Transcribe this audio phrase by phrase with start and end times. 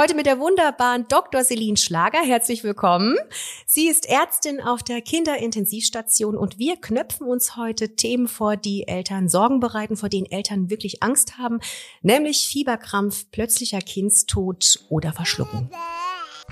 [0.00, 1.42] Heute mit der wunderbaren Dr.
[1.42, 2.20] Celine Schlager.
[2.20, 3.16] Herzlich willkommen.
[3.66, 9.28] Sie ist Ärztin auf der Kinderintensivstation und wir knöpfen uns heute Themen vor, die Eltern
[9.28, 11.58] Sorgen bereiten, vor denen Eltern wirklich Angst haben,
[12.00, 15.68] nämlich Fieberkrampf, plötzlicher Kindstod oder Verschlucken.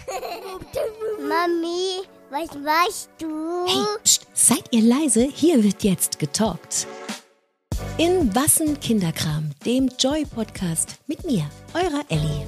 [1.20, 3.64] Mami, was machst du?
[3.68, 5.28] Hey, pst, seid ihr leise?
[5.32, 6.88] Hier wird jetzt getalkt.
[7.96, 12.44] In Wassen Kinderkram, dem Joy-Podcast mit mir, eurer Ellie.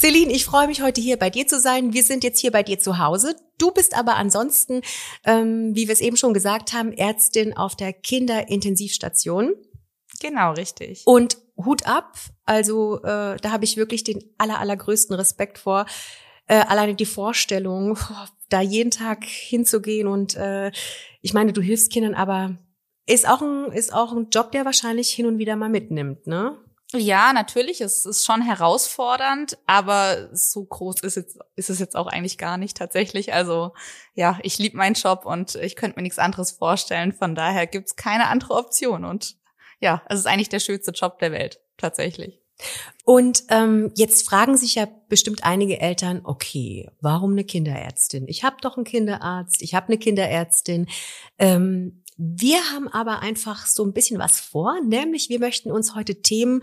[0.00, 1.92] Celine, ich freue mich heute hier bei dir zu sein.
[1.92, 3.36] Wir sind jetzt hier bei dir zu Hause.
[3.58, 4.80] Du bist aber ansonsten,
[5.26, 9.52] ähm, wie wir es eben schon gesagt haben, Ärztin auf der Kinderintensivstation.
[10.18, 11.02] Genau, richtig.
[11.04, 12.16] Und Hut ab.
[12.46, 15.84] Also äh, da habe ich wirklich den aller, allergrößten Respekt vor.
[16.46, 17.98] Äh, alleine die Vorstellung,
[18.48, 20.72] da jeden Tag hinzugehen und äh,
[21.20, 22.56] ich meine, du hilfst Kindern, aber
[23.04, 26.56] ist auch ein ist auch ein Job, der wahrscheinlich hin und wieder mal mitnimmt, ne?
[26.92, 32.08] Ja, natürlich, es ist schon herausfordernd, aber so groß ist, jetzt, ist es jetzt auch
[32.08, 33.32] eigentlich gar nicht tatsächlich.
[33.32, 33.74] Also
[34.14, 37.12] ja, ich liebe meinen Job und ich könnte mir nichts anderes vorstellen.
[37.12, 39.04] Von daher gibt's keine andere Option.
[39.04, 39.36] Und
[39.78, 42.40] ja, es ist eigentlich der schönste Job der Welt, tatsächlich.
[43.04, 48.26] Und ähm, jetzt fragen sich ja bestimmt einige Eltern, okay, warum eine Kinderärztin?
[48.26, 50.86] Ich habe doch einen Kinderarzt, ich habe eine Kinderärztin.
[51.38, 56.20] Ähm, wir haben aber einfach so ein bisschen was vor, nämlich wir möchten uns heute
[56.20, 56.62] Themen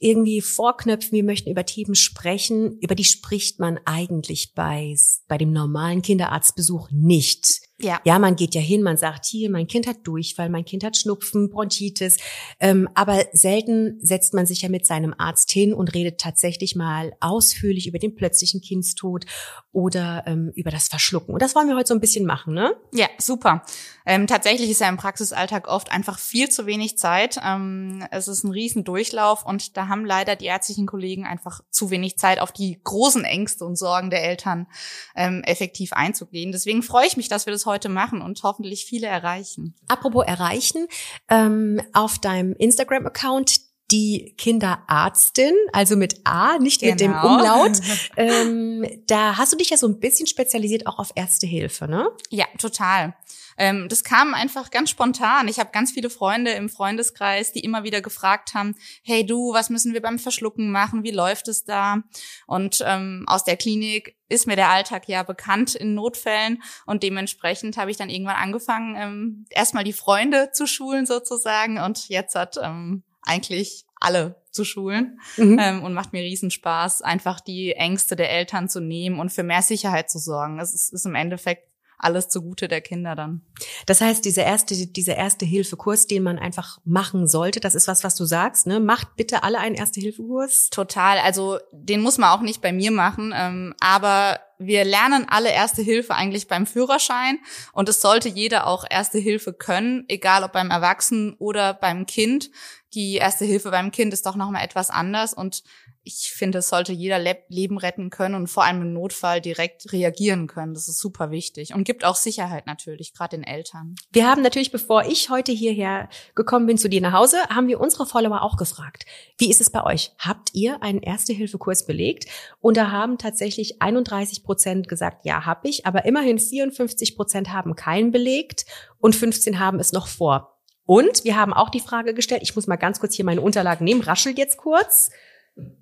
[0.00, 4.94] irgendwie vorknöpfen, wir möchten über Themen sprechen, über die spricht man eigentlich bei,
[5.26, 7.67] bei dem normalen Kinderarztbesuch nicht.
[7.80, 8.00] Ja.
[8.04, 10.96] ja, man geht ja hin, man sagt hier, mein Kind hat Durchfall, mein Kind hat
[10.96, 12.16] Schnupfen, Bronchitis,
[12.58, 17.12] ähm, aber selten setzt man sich ja mit seinem Arzt hin und redet tatsächlich mal
[17.20, 19.26] ausführlich über den plötzlichen Kindstod
[19.70, 21.34] oder ähm, über das Verschlucken.
[21.34, 22.74] Und das wollen wir heute so ein bisschen machen, ne?
[22.92, 23.62] Ja, super.
[24.04, 27.38] Ähm, tatsächlich ist ja im Praxisalltag oft einfach viel zu wenig Zeit.
[27.44, 31.90] Ähm, es ist ein riesen Durchlauf und da haben leider die ärztlichen Kollegen einfach zu
[31.90, 34.66] wenig Zeit, auf die großen Ängste und Sorgen der Eltern
[35.14, 36.50] ähm, effektiv einzugehen.
[36.50, 39.74] Deswegen freue ich mich, dass wir das heute machen und hoffentlich viele erreichen.
[39.86, 40.88] Apropos erreichen,
[41.28, 46.92] ähm, auf deinem Instagram-Account die Kinderarztin, also mit A, nicht genau.
[46.92, 47.34] mit dem genau.
[47.34, 47.80] Umlaut.
[48.16, 52.10] ähm, da hast du dich ja so ein bisschen spezialisiert auch auf Erste Hilfe, ne?
[52.30, 53.14] Ja, total.
[53.58, 55.48] Ähm, das kam einfach ganz spontan.
[55.48, 59.68] Ich habe ganz viele Freunde im Freundeskreis, die immer wieder gefragt haben, hey du, was
[59.68, 61.02] müssen wir beim Verschlucken machen?
[61.02, 62.02] Wie läuft es da?
[62.46, 67.76] Und ähm, aus der Klinik ist mir der Alltag ja bekannt in Notfällen und dementsprechend
[67.76, 72.56] habe ich dann irgendwann angefangen, ähm, erstmal die Freunde zu schulen sozusagen und jetzt hat
[72.62, 75.58] ähm, eigentlich alle zu schulen mhm.
[75.60, 79.42] ähm, und macht mir riesen Spaß, einfach die Ängste der Eltern zu nehmen und für
[79.42, 80.60] mehr Sicherheit zu sorgen.
[80.60, 81.68] Es ist, ist im Endeffekt
[81.98, 83.42] alles zugute der Kinder dann.
[83.86, 88.04] Das heißt, dieser erste, dieser erste Hilfekurs, den man einfach machen sollte, das ist was,
[88.04, 88.78] was du sagst, ne?
[88.78, 90.70] Macht bitte alle einen erste Hilfekurs.
[90.70, 91.18] Total.
[91.18, 95.82] Also den muss man auch nicht bei mir machen, ähm, aber wir lernen alle Erste
[95.82, 97.38] Hilfe eigentlich beim Führerschein
[97.72, 102.50] und es sollte jeder auch Erste Hilfe können, egal ob beim Erwachsenen oder beim Kind.
[102.94, 105.62] Die Erste Hilfe beim Kind ist doch noch mal etwas anders und
[106.08, 109.92] ich finde, es sollte jeder Le Leben retten können und vor allem im Notfall direkt
[109.92, 110.72] reagieren können.
[110.72, 113.94] Das ist super wichtig und gibt auch Sicherheit natürlich, gerade den Eltern.
[114.10, 117.80] Wir haben natürlich, bevor ich heute hierher gekommen bin zu dir nach Hause, haben wir
[117.80, 119.04] unsere Follower auch gefragt.
[119.36, 120.12] Wie ist es bei euch?
[120.18, 122.24] Habt ihr einen Erste-Hilfe-Kurs belegt?
[122.60, 127.76] Und da haben tatsächlich 31 Prozent gesagt, ja, habe ich, aber immerhin 54 Prozent haben
[127.76, 128.64] keinen belegt
[128.98, 130.58] und 15 haben es noch vor.
[130.88, 133.84] Und wir haben auch die Frage gestellt, ich muss mal ganz kurz hier meine Unterlagen
[133.84, 135.10] nehmen, raschel jetzt kurz.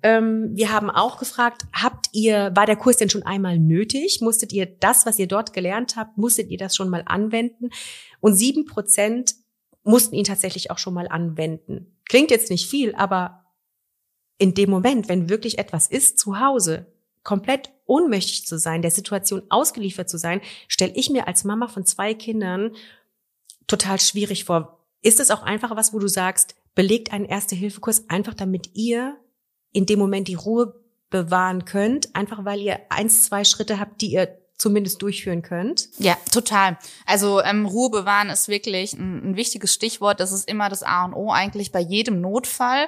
[0.01, 4.21] Ähm, wir haben auch gefragt, habt ihr, war der Kurs denn schon einmal nötig?
[4.21, 7.69] Musstet ihr das, was ihr dort gelernt habt, musstet ihr das schon mal anwenden?
[8.19, 9.35] Und sieben Prozent
[9.83, 11.97] mussten ihn tatsächlich auch schon mal anwenden.
[12.05, 13.45] Klingt jetzt nicht viel, aber
[14.37, 16.87] in dem Moment, wenn wirklich etwas ist zu Hause,
[17.23, 21.85] komplett ohnmächtig zu sein, der Situation ausgeliefert zu sein, stelle ich mir als Mama von
[21.85, 22.71] zwei Kindern
[23.67, 24.85] total schwierig vor.
[25.01, 29.17] Ist es auch einfach was, wo du sagst, belegt einen Erste-Hilfe-Kurs einfach, damit ihr
[29.77, 30.73] in dem Moment die Ruhe
[31.11, 35.89] bewahren könnt, einfach weil ihr eins, zwei Schritte habt, die ihr zumindest durchführen könnt.
[35.99, 36.77] Ja, total.
[37.05, 40.19] Also ähm, Ruhe bewahren ist wirklich ein, ein, wichtiges Stichwort.
[40.19, 42.87] Das ist immer das A und O eigentlich bei jedem Notfall.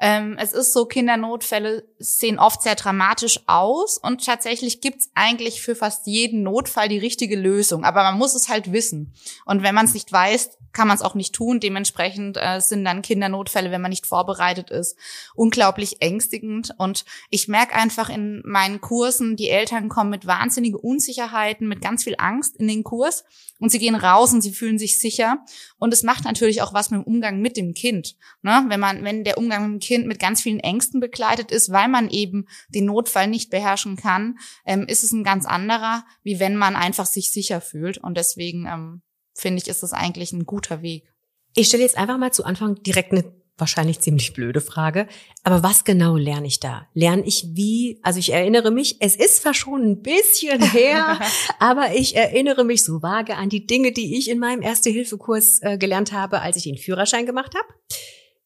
[0.00, 5.76] Ähm, es ist so, Kindernotfälle sehen oft sehr dramatisch aus und tatsächlich gibt's eigentlich für
[5.76, 7.84] fast jeden Notfall die richtige Lösung.
[7.84, 9.14] Aber man muss es halt wissen.
[9.44, 11.60] Und wenn man es nicht weiß, kann man es auch nicht tun.
[11.60, 14.98] Dementsprechend äh, sind dann Kindernotfälle, wenn man nicht vorbereitet ist,
[15.36, 16.74] unglaublich ängstigend.
[16.76, 21.82] Und ich merke einfach in meinen Kursen, die Eltern kommen mit wahnsinniger Unsicherheit Unsicherheiten, mit
[21.82, 23.24] ganz viel Angst in den Kurs
[23.60, 25.44] und sie gehen raus und sie fühlen sich sicher.
[25.78, 28.16] Und es macht natürlich auch was mit dem Umgang mit dem Kind.
[28.42, 28.64] Ne?
[28.68, 31.88] Wenn man, wenn der Umgang mit dem Kind mit ganz vielen Ängsten begleitet ist, weil
[31.88, 36.56] man eben den Notfall nicht beherrschen kann, ähm, ist es ein ganz anderer, wie wenn
[36.56, 37.98] man einfach sich sicher fühlt.
[37.98, 39.02] Und deswegen ähm,
[39.34, 41.12] finde ich, ist das eigentlich ein guter Weg.
[41.54, 43.24] Ich stelle jetzt einfach mal zu Anfang direkt eine
[43.56, 45.06] wahrscheinlich ziemlich blöde Frage.
[45.42, 46.88] Aber was genau lerne ich da?
[46.92, 51.20] Lerne ich wie, also ich erinnere mich, es ist zwar schon ein bisschen her,
[51.58, 55.78] aber ich erinnere mich so vage an die Dinge, die ich in meinem Erste-Hilfe-Kurs äh,
[55.78, 57.66] gelernt habe, als ich den Führerschein gemacht habe.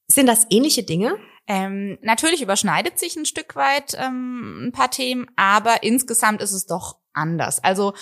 [0.07, 1.17] Sind das ähnliche Dinge?
[1.47, 6.67] Ähm, natürlich überschneidet sich ein Stück weit ähm, ein paar Themen, aber insgesamt ist es
[6.67, 7.63] doch anders.
[7.65, 7.95] Also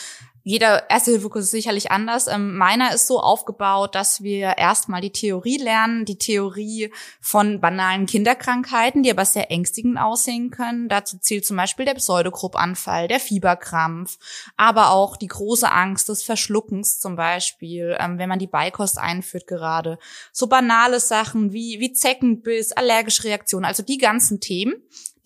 [0.47, 2.29] jeder Erste-Hilfe-Kurs ist sicherlich anders.
[2.29, 8.07] Ähm, meiner ist so aufgebaut, dass wir erstmal die Theorie lernen, die Theorie von banalen
[8.07, 10.89] Kinderkrankheiten, die aber sehr ängstigend aussehen können.
[10.89, 14.19] Dazu zählt zum Beispiel der Pseudogruppanfall, der Fieberkrampf,
[14.57, 19.49] aber auch die große Angst des Verschluckens zum Beispiel, ähm, wenn man die Beikost einführt
[19.49, 19.99] gerade.
[20.31, 24.75] So banale Sachen wie, wie Zeckenbiss, allergische Reaktionen, also die ganzen Themen,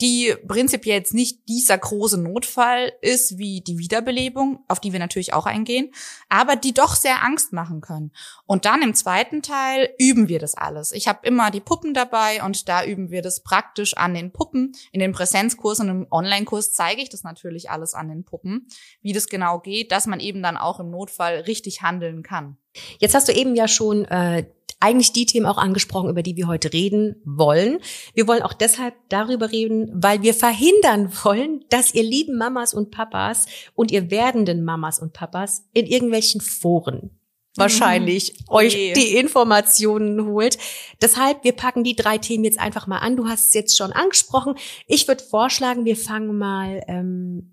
[0.00, 5.32] die prinzipiell jetzt nicht dieser große Notfall ist wie die Wiederbelebung, auf die wir natürlich
[5.34, 5.92] auch eingehen,
[6.28, 8.12] aber die doch sehr Angst machen können.
[8.46, 10.92] Und dann im zweiten Teil üben wir das alles.
[10.92, 14.72] Ich habe immer die Puppen dabei und da üben wir das praktisch an den Puppen.
[14.92, 18.68] In den Präsenzkursen und im Online-Kurs zeige ich das natürlich alles an den Puppen,
[19.02, 22.56] wie das genau geht, dass man eben dann auch im Notfall richtig handeln kann.
[22.98, 24.44] Jetzt hast du eben ja schon äh,
[24.80, 27.78] eigentlich die Themen auch angesprochen, über die wir heute reden wollen.
[28.14, 32.90] Wir wollen auch deshalb darüber reden, weil wir verhindern wollen, dass ihr lieben Mamas und
[32.90, 37.10] Papas und ihr werdenden Mamas und Papas in irgendwelchen Foren
[37.56, 38.54] wahrscheinlich mhm.
[38.54, 40.58] euch die Informationen holt.
[41.02, 43.16] Deshalb, wir packen die drei Themen jetzt einfach mal an.
[43.16, 44.54] Du hast es jetzt schon angesprochen.
[44.86, 47.52] Ich würde vorschlagen, wir fangen mal ähm,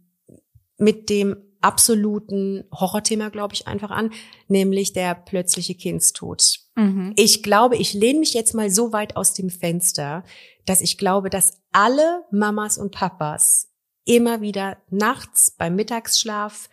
[0.77, 4.11] mit dem absoluten Horrorthema, glaube ich, einfach an,
[4.47, 6.59] nämlich der plötzliche Kindstod.
[6.75, 7.13] Mhm.
[7.15, 10.23] Ich glaube, ich lehne mich jetzt mal so weit aus dem Fenster,
[10.65, 13.69] dass ich glaube, dass alle Mamas und Papas
[14.05, 16.69] immer wieder nachts beim Mittagsschlaf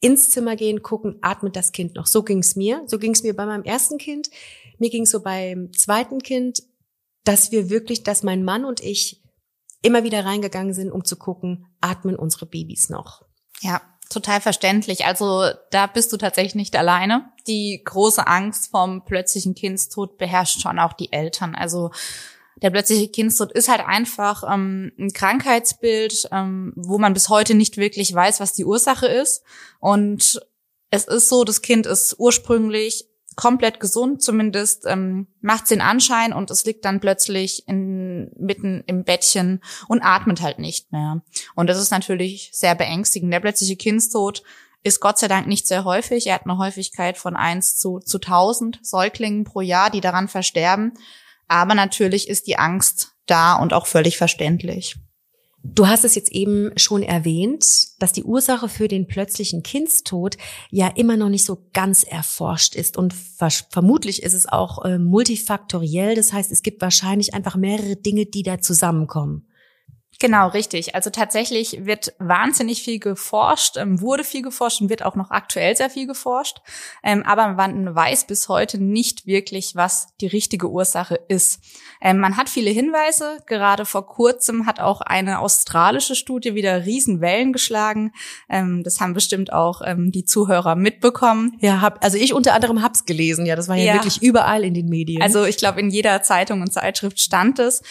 [0.00, 2.06] ins Zimmer gehen, gucken, atmet das Kind noch.
[2.06, 2.82] So ging's mir.
[2.86, 4.30] So ging's mir bei meinem ersten Kind.
[4.78, 6.64] Mir ging's so beim zweiten Kind,
[7.24, 9.22] dass wir wirklich, dass mein Mann und ich
[9.80, 13.24] immer wieder reingegangen sind, um zu gucken, atmen unsere Babys noch.
[13.60, 13.80] Ja,
[14.12, 15.04] total verständlich.
[15.04, 17.30] Also da bist du tatsächlich nicht alleine.
[17.46, 21.54] Die große Angst vom plötzlichen Kindstod beherrscht schon auch die Eltern.
[21.54, 21.90] Also
[22.56, 27.76] der plötzliche Kindstod ist halt einfach ähm, ein Krankheitsbild, ähm, wo man bis heute nicht
[27.76, 29.42] wirklich weiß, was die Ursache ist.
[29.80, 30.40] Und
[30.90, 33.06] es ist so, das Kind ist ursprünglich
[33.36, 39.04] komplett gesund, zumindest ähm, macht den Anschein und es liegt dann plötzlich in, mitten im
[39.04, 41.22] Bettchen und atmet halt nicht mehr.
[41.54, 43.32] Und das ist natürlich sehr beängstigend.
[43.32, 44.42] Der plötzliche Kindstod
[44.82, 46.26] ist Gott sei Dank nicht sehr häufig.
[46.26, 50.92] Er hat eine Häufigkeit von eins zu, zu 1000 Säuglingen pro Jahr, die daran versterben.
[51.48, 54.96] Aber natürlich ist die Angst da und auch völlig verständlich.
[55.64, 57.64] Du hast es jetzt eben schon erwähnt,
[58.00, 60.36] dass die Ursache für den plötzlichen Kindstod
[60.70, 66.16] ja immer noch nicht so ganz erforscht ist und vermutlich ist es auch äh, multifaktoriell.
[66.16, 69.46] Das heißt, es gibt wahrscheinlich einfach mehrere Dinge, die da zusammenkommen.
[70.22, 70.94] Genau, richtig.
[70.94, 75.76] Also tatsächlich wird wahnsinnig viel geforscht, ähm, wurde viel geforscht und wird auch noch aktuell
[75.76, 76.58] sehr viel geforscht.
[77.02, 81.58] Ähm, aber man weiß bis heute nicht wirklich, was die richtige Ursache ist.
[82.00, 83.38] Ähm, man hat viele Hinweise.
[83.46, 88.12] Gerade vor kurzem hat auch eine australische Studie wieder Riesenwellen geschlagen.
[88.48, 91.56] das haben bestimmt auch die Zuhörer mitbekommen.
[91.60, 93.46] Ja, hab, also ich unter anderem hab's gelesen.
[93.46, 93.94] Ja, das war ja, ja.
[93.94, 95.22] wirklich überall in den Medien.
[95.22, 97.82] Also ich glaube, in jeder Zeitung und Zeitschrift stand es.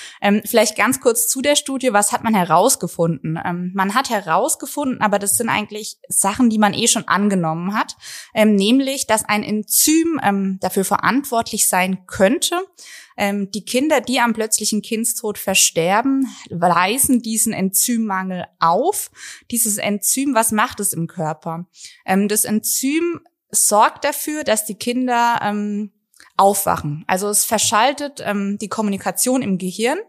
[0.46, 1.94] vielleicht ganz kurz zu der Studie.
[1.94, 3.40] Was hat hat man herausgefunden?
[3.44, 7.96] Ähm, man hat herausgefunden, aber das sind eigentlich Sachen, die man eh schon angenommen hat,
[8.34, 12.60] ähm, nämlich, dass ein Enzym ähm, dafür verantwortlich sein könnte,
[13.18, 19.10] ähm, die Kinder, die am plötzlichen Kindstod versterben, weisen diesen Enzymmangel auf.
[19.50, 21.66] Dieses Enzym, was macht es im Körper?
[22.06, 25.92] Ähm, das Enzym sorgt dafür, dass die Kinder ähm,
[26.38, 27.04] aufwachen.
[27.08, 30.00] Also es verschaltet ähm, die Kommunikation im Gehirn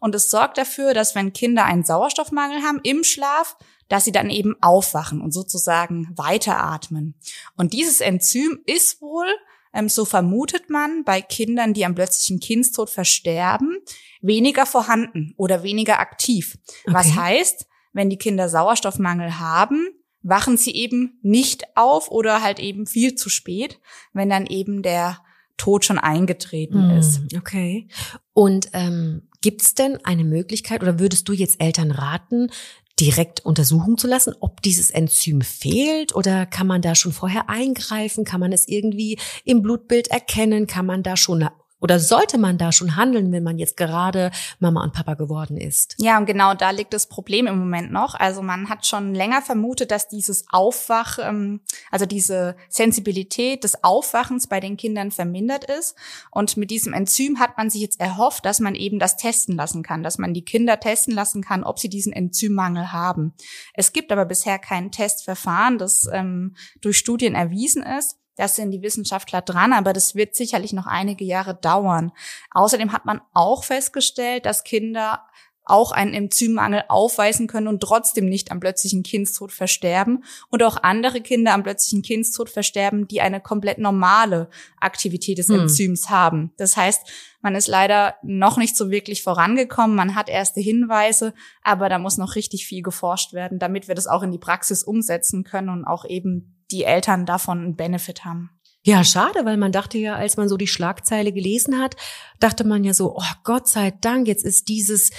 [0.00, 3.56] und es sorgt dafür, dass wenn Kinder einen Sauerstoffmangel haben im Schlaf,
[3.88, 7.14] dass sie dann eben aufwachen und sozusagen weiteratmen.
[7.56, 9.26] Und dieses Enzym ist wohl,
[9.72, 13.78] ähm, so vermutet man, bei Kindern, die am plötzlichen Kindstod versterben,
[14.20, 16.58] weniger vorhanden oder weniger aktiv.
[16.84, 16.94] Okay.
[16.94, 19.88] Was heißt, wenn die Kinder Sauerstoffmangel haben,
[20.22, 23.80] wachen sie eben nicht auf oder halt eben viel zu spät,
[24.12, 25.18] wenn dann eben der
[25.58, 27.20] Tod schon eingetreten mm, ist.
[27.36, 27.88] Okay.
[28.32, 32.50] Und ähm, gibt es denn eine Möglichkeit oder würdest du jetzt Eltern raten,
[32.98, 38.24] direkt untersuchen zu lassen, ob dieses Enzym fehlt oder kann man da schon vorher eingreifen?
[38.24, 40.66] Kann man es irgendwie im Blutbild erkennen?
[40.66, 41.48] Kann man da schon
[41.80, 45.94] oder sollte man da schon handeln, wenn man jetzt gerade Mama und Papa geworden ist?
[45.98, 48.14] Ja, und genau da liegt das Problem im Moment noch.
[48.14, 54.48] Also man hat schon länger vermutet, dass dieses Aufwach, ähm, also diese Sensibilität des Aufwachens
[54.48, 55.94] bei den Kindern vermindert ist.
[56.30, 59.82] Und mit diesem Enzym hat man sich jetzt erhofft, dass man eben das testen lassen
[59.82, 63.34] kann, dass man die Kinder testen lassen kann, ob sie diesen Enzymmangel haben.
[63.74, 68.16] Es gibt aber bisher kein Testverfahren, das ähm, durch Studien erwiesen ist.
[68.38, 72.12] Das sind die Wissenschaftler dran, aber das wird sicherlich noch einige Jahre dauern.
[72.52, 75.24] Außerdem hat man auch festgestellt, dass Kinder
[75.64, 81.20] auch einen Enzymmangel aufweisen können und trotzdem nicht am plötzlichen Kindstod versterben und auch andere
[81.20, 84.48] Kinder am plötzlichen Kindstod versterben, die eine komplett normale
[84.80, 85.60] Aktivität des hm.
[85.60, 86.52] Enzyms haben.
[86.56, 87.06] Das heißt,
[87.42, 89.94] man ist leider noch nicht so wirklich vorangekommen.
[89.94, 94.06] Man hat erste Hinweise, aber da muss noch richtig viel geforscht werden, damit wir das
[94.06, 98.50] auch in die Praxis umsetzen können und auch eben die Eltern davon einen Benefit haben.
[98.82, 101.96] Ja, schade, weil man dachte ja, als man so die Schlagzeile gelesen hat,
[102.40, 105.10] dachte man ja so, oh Gott sei Dank, jetzt ist dieses,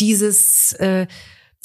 [0.00, 1.06] dieses, äh,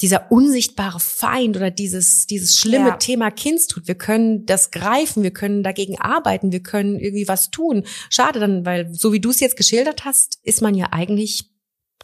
[0.00, 2.96] dieser unsichtbare Feind oder dieses, dieses schlimme ja.
[2.96, 3.86] Thema Kindstod.
[3.86, 7.84] Wir können das greifen, wir können dagegen arbeiten, wir können irgendwie was tun.
[8.08, 11.50] Schade dann, weil so wie du es jetzt geschildert hast, ist man ja eigentlich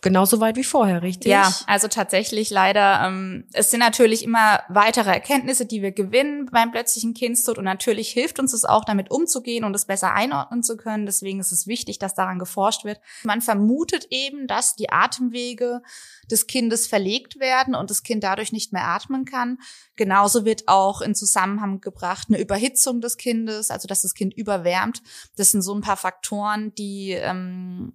[0.03, 1.31] genauso weit wie vorher, richtig?
[1.31, 3.03] Ja, also tatsächlich leider.
[3.05, 8.11] Ähm, es sind natürlich immer weitere Erkenntnisse, die wir gewinnen beim plötzlichen Kindstod und natürlich
[8.11, 11.07] hilft uns es auch, damit umzugehen und es besser einordnen zu können.
[11.07, 13.01] Deswegen ist es wichtig, dass daran geforscht wird.
[13.25, 15.83] Man vermutet eben, dass die Atemwege
[16.31, 19.59] des Kindes verlegt werden und das Kind dadurch nicht mehr atmen kann.
[19.97, 25.03] Genauso wird auch in Zusammenhang gebracht eine Überhitzung des Kindes, also dass das Kind überwärmt.
[25.37, 27.95] Das sind so ein paar Faktoren, die ähm,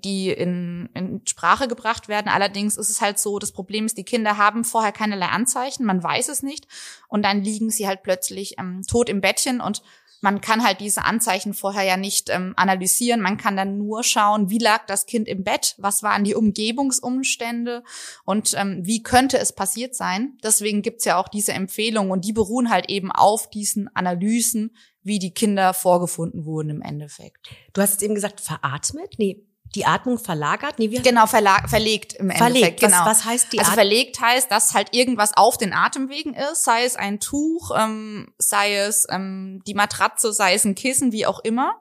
[0.00, 2.28] die in, in Sprache gebracht werden.
[2.28, 6.02] Allerdings ist es halt so, das Problem ist, die Kinder haben vorher keinerlei Anzeichen, man
[6.02, 6.66] weiß es nicht
[7.08, 9.82] und dann liegen sie halt plötzlich ähm, tot im Bettchen und
[10.24, 13.20] man kann halt diese Anzeichen vorher ja nicht ähm, analysieren.
[13.20, 17.84] Man kann dann nur schauen, wie lag das Kind im Bett, was waren die Umgebungsumstände
[18.24, 20.38] und ähm, wie könnte es passiert sein.
[20.42, 25.18] Deswegen gibt's ja auch diese Empfehlungen und die beruhen halt eben auf diesen Analysen, wie
[25.18, 27.50] die Kinder vorgefunden wurden im Endeffekt.
[27.74, 29.18] Du hast eben gesagt, veratmet?
[29.18, 30.78] Nee, die Atmung verlagert?
[30.78, 32.56] Nee, wie genau, verlag, verlegt im verlegt.
[32.56, 32.80] Endeffekt.
[32.80, 33.00] Genau.
[33.00, 36.84] Was, was heißt die Also verlegt heißt, dass halt irgendwas auf den Atemwegen ist, sei
[36.84, 41.40] es ein Tuch, ähm, sei es ähm, die Matratze, sei es ein Kissen, wie auch
[41.40, 41.74] immer,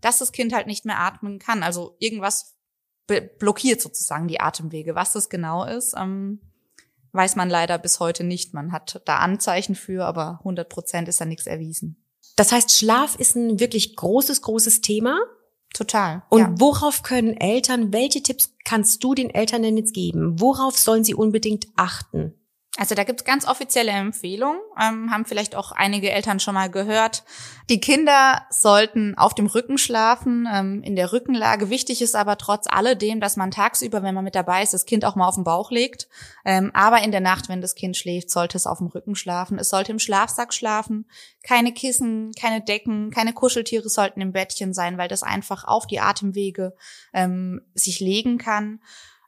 [0.00, 1.62] dass das Kind halt nicht mehr atmen kann.
[1.62, 2.56] Also irgendwas
[3.38, 4.94] blockiert sozusagen die Atemwege.
[4.94, 6.40] Was das genau ist, ähm,
[7.12, 8.54] weiß man leider bis heute nicht.
[8.54, 12.04] Man hat da Anzeichen für, aber 100 Prozent ist da nichts erwiesen.
[12.36, 15.18] Das heißt, Schlaf ist ein wirklich großes, großes Thema.
[15.74, 16.22] Total.
[16.28, 16.54] Und ja.
[16.56, 20.40] worauf können Eltern, welche Tipps kannst du den Eltern denn jetzt geben?
[20.40, 22.34] Worauf sollen sie unbedingt achten?
[22.78, 27.24] Also da gibt's ganz offizielle Empfehlungen, ähm, haben vielleicht auch einige Eltern schon mal gehört.
[27.70, 31.70] Die Kinder sollten auf dem Rücken schlafen, ähm, in der Rückenlage.
[31.70, 35.04] Wichtig ist aber trotz alledem, dass man tagsüber, wenn man mit dabei ist, das Kind
[35.04, 36.06] auch mal auf den Bauch legt.
[36.44, 39.58] Ähm, aber in der Nacht, wenn das Kind schläft, sollte es auf dem Rücken schlafen.
[39.58, 41.04] Es sollte im Schlafsack schlafen.
[41.42, 45.98] Keine Kissen, keine Decken, keine Kuscheltiere sollten im Bettchen sein, weil das einfach auf die
[45.98, 46.76] Atemwege
[47.12, 48.78] ähm, sich legen kann.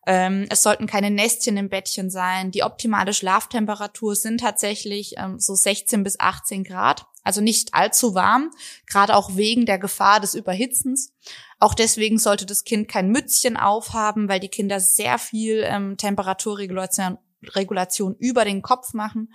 [0.06, 2.50] Ähm, es sollten keine Nestchen im Bettchen sein.
[2.50, 7.06] Die optimale Schlaftemperatur sind tatsächlich ähm, so 16 bis 18 Grad.
[7.22, 8.50] Also nicht allzu warm,
[8.86, 11.12] gerade auch wegen der Gefahr des Überhitzens.
[11.58, 17.18] Auch deswegen sollte das Kind kein Mützchen aufhaben, weil die Kinder sehr viel ähm, Temperaturregulation
[17.42, 19.32] Regulation über den Kopf machen.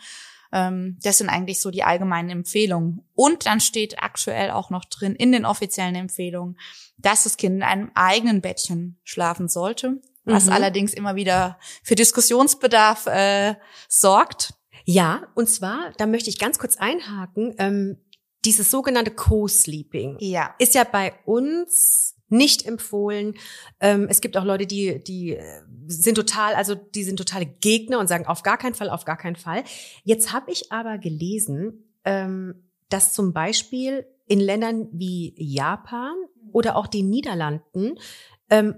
[0.52, 3.02] Ähm, das sind eigentlich so die allgemeinen Empfehlungen.
[3.14, 6.58] Und dann steht aktuell auch noch drin in den offiziellen Empfehlungen,
[6.98, 10.54] dass das Kind in einem eigenen Bettchen schlafen sollte was mhm.
[10.54, 13.56] allerdings immer wieder für Diskussionsbedarf äh,
[13.88, 14.54] sorgt.
[14.86, 17.98] Ja, und zwar, da möchte ich ganz kurz einhaken, ähm,
[18.46, 20.54] dieses sogenannte Co-Sleeping ja.
[20.60, 23.36] ist ja bei uns nicht empfohlen.
[23.80, 28.00] Ähm, es gibt auch Leute, die, die äh, sind total, also die sind totale Gegner
[28.00, 29.64] und sagen auf gar keinen Fall, auf gar keinen Fall.
[30.04, 36.16] Jetzt habe ich aber gelesen, ähm, dass zum Beispiel in Ländern wie Japan
[36.52, 37.96] oder auch den Niederlanden
[38.50, 38.76] ähm,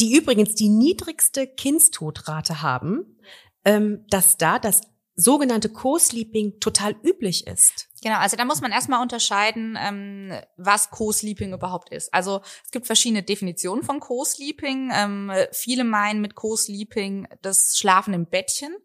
[0.00, 3.18] die übrigens die niedrigste Kindstodrate haben,
[3.64, 4.82] ähm, dass da das
[5.16, 7.88] sogenannte Co-Sleeping total üblich ist.
[8.02, 12.12] Genau, also da muss man erstmal unterscheiden, ähm, was Co-Sleeping überhaupt ist.
[12.12, 14.90] Also es gibt verschiedene Definitionen von Co-Sleeping.
[14.92, 18.76] Ähm, viele meinen mit Co-Sleeping das Schlafen im Bettchen,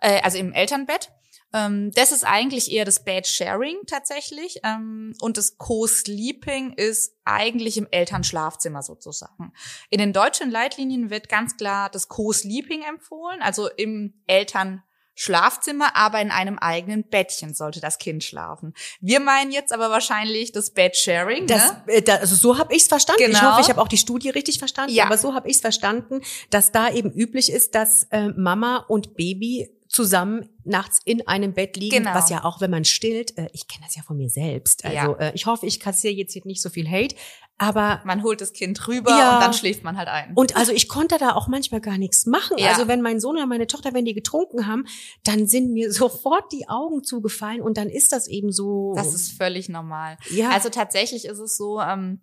[0.00, 1.12] äh, also im Elternbett.
[1.56, 4.60] Ähm, das ist eigentlich eher das Bed Sharing tatsächlich.
[4.62, 9.52] Ähm, und das Co-Sleeping ist eigentlich im Elternschlafzimmer sozusagen.
[9.88, 14.82] In den deutschen Leitlinien wird ganz klar das Co-Sleeping empfohlen, also im Eltern
[15.18, 18.74] Schlafzimmer, aber in einem eigenen Bettchen sollte das Kind schlafen.
[19.00, 21.46] Wir meinen jetzt aber wahrscheinlich das Bedsharing.
[21.46, 21.82] Das, ne?
[21.86, 23.22] äh, da, also so habe ich es verstanden.
[23.22, 23.52] Ich Genau.
[23.52, 24.92] hoffe, ich habe auch die Studie richtig verstanden.
[24.94, 25.06] Ja.
[25.06, 26.20] Aber so habe ich es verstanden,
[26.50, 31.76] dass da eben üblich ist, dass äh, Mama und Baby zusammen nachts in einem Bett
[31.76, 32.14] liegen, Genau.
[32.14, 34.84] was ja auch, wenn man stillt, äh, ich kenne das ja von mir selbst.
[34.84, 37.16] Also äh, ich hoffe, ich kassiere jetzt hier nicht so viel Hate,
[37.58, 39.36] aber Man holt das Kind rüber Ja.
[39.36, 40.32] und dann schläft man halt ein.
[40.34, 42.58] und also ich konnte da auch manchmal gar nichts machen.
[42.58, 42.68] Ja.
[42.68, 44.84] Also wenn mein Sohn oder meine Tochter, wenn die getrunken haben,
[45.24, 48.92] dann sind mir sofort die Augen zugefallen und dann ist das eben so.
[48.94, 50.18] Das ist völlig normal.
[50.30, 50.50] ja.
[50.50, 52.20] Also tatsächlich ist es so, ähm,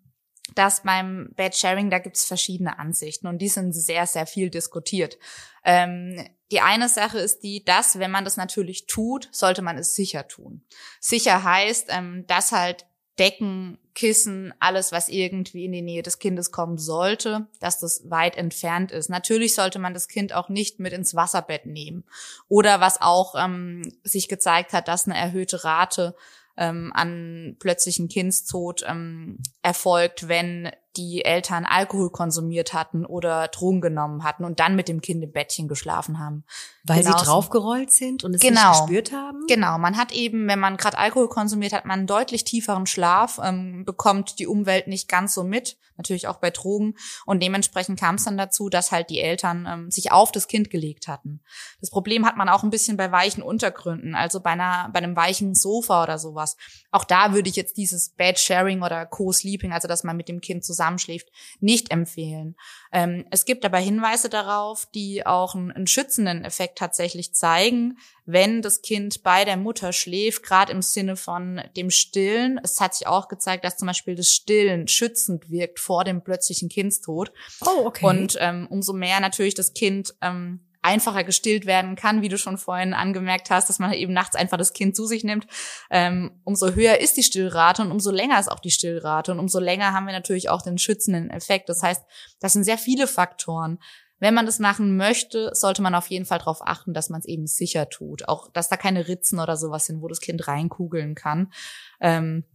[0.55, 5.17] dass beim Bedsharing, da gibt's verschiedene Ansichten und die sind sehr, sehr viel diskutiert.
[5.63, 6.21] Ähm,
[6.53, 10.27] die eine Sache ist die, dass, wenn man das natürlich tut, sollte man es sicher
[10.27, 10.61] tun.
[10.99, 12.85] Sicher heißt, ähm, dass halt
[13.17, 18.37] Decken, Kissen, alles, was irgendwie in die Nähe des Kindes kommen sollte, dass das weit
[18.37, 19.09] entfernt ist.
[19.09, 22.03] Natürlich sollte man das Kind auch nicht mit ins Wasserbett nehmen.
[22.47, 26.15] Oder was auch ähm, sich gezeigt hat, dass eine erhöhte Rate
[26.55, 34.23] ähm, an plötzlichen Kindstod ähm, erfolgt, wenn die Eltern Alkohol konsumiert hatten oder Drogen genommen
[34.23, 36.43] hatten und dann mit dem Kind im Bettchen geschlafen haben.
[36.85, 37.17] weil genauso.
[37.19, 38.71] sie draufgerollt sind und es Genau.
[38.71, 39.45] nicht gespürt haben.
[39.47, 43.39] Genau, man hat eben, wenn man gerade Alkohol konsumiert hat, man einen deutlich tieferen Schlaf,
[43.41, 46.95] ähm, bekommt die Umwelt nicht ganz so mit, natürlich auch bei Drogen.
[47.25, 50.69] Und dementsprechend kam es dann dazu, dass halt die Eltern ähm, sich auf das Kind
[50.69, 51.39] gelegt hatten.
[51.79, 55.15] Das Problem hat man auch ein bisschen bei weichen Untergründen, also bei, einer, bei einem
[55.15, 56.57] weichen Sofa oder sowas.
[56.91, 60.41] Auch da würde ich jetzt dieses Bed Sharing oder Co-Sleeping, also dass man mit dem
[60.41, 62.55] Kind zusammenschläft, nicht empfehlen.
[62.91, 68.61] Ähm, es gibt aber Hinweise darauf, die auch einen, einen schützenden Effekt tatsächlich zeigen, wenn
[68.61, 72.59] das Kind bei der Mutter schläft, gerade im Sinne von dem Stillen.
[72.63, 76.69] Es hat sich auch gezeigt, dass zum Beispiel das Stillen schützend wirkt vor dem plötzlichen
[76.69, 77.31] Kindstod.
[77.61, 78.05] Oh, okay.
[78.05, 82.57] Und ähm, umso mehr natürlich das Kind ähm, einfacher gestillt werden kann, wie du schon
[82.57, 85.47] vorhin angemerkt hast, dass man eben nachts einfach das Kind zu sich nimmt,
[85.89, 89.59] ähm, umso höher ist die Stillrate und umso länger ist auch die Stillrate und umso
[89.59, 91.69] länger haben wir natürlich auch den schützenden Effekt.
[91.69, 92.03] Das heißt,
[92.39, 93.79] das sind sehr viele Faktoren.
[94.19, 97.25] Wenn man das machen möchte, sollte man auf jeden Fall darauf achten, dass man es
[97.25, 98.27] eben sicher tut.
[98.29, 101.51] Auch, dass da keine Ritzen oder sowas sind, wo das Kind reinkugeln kann.
[101.99, 102.45] Ähm,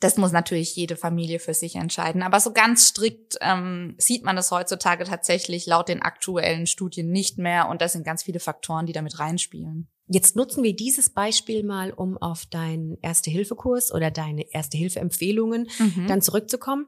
[0.00, 2.22] das muss natürlich jede Familie für sich entscheiden.
[2.22, 7.38] Aber so ganz strikt ähm, sieht man das heutzutage tatsächlich laut den aktuellen Studien nicht
[7.38, 7.68] mehr.
[7.68, 9.88] Und das sind ganz viele Faktoren, die damit reinspielen.
[10.08, 16.06] Jetzt nutzen wir dieses Beispiel mal, um auf deinen Erste-Hilfe-Kurs oder deine Erste-Hilfe-Empfehlungen Mhm.
[16.06, 16.86] dann zurückzukommen.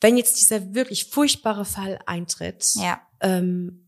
[0.00, 3.00] Wenn jetzt dieser wirklich furchtbare Fall eintritt, ja.
[3.20, 3.87] ähm,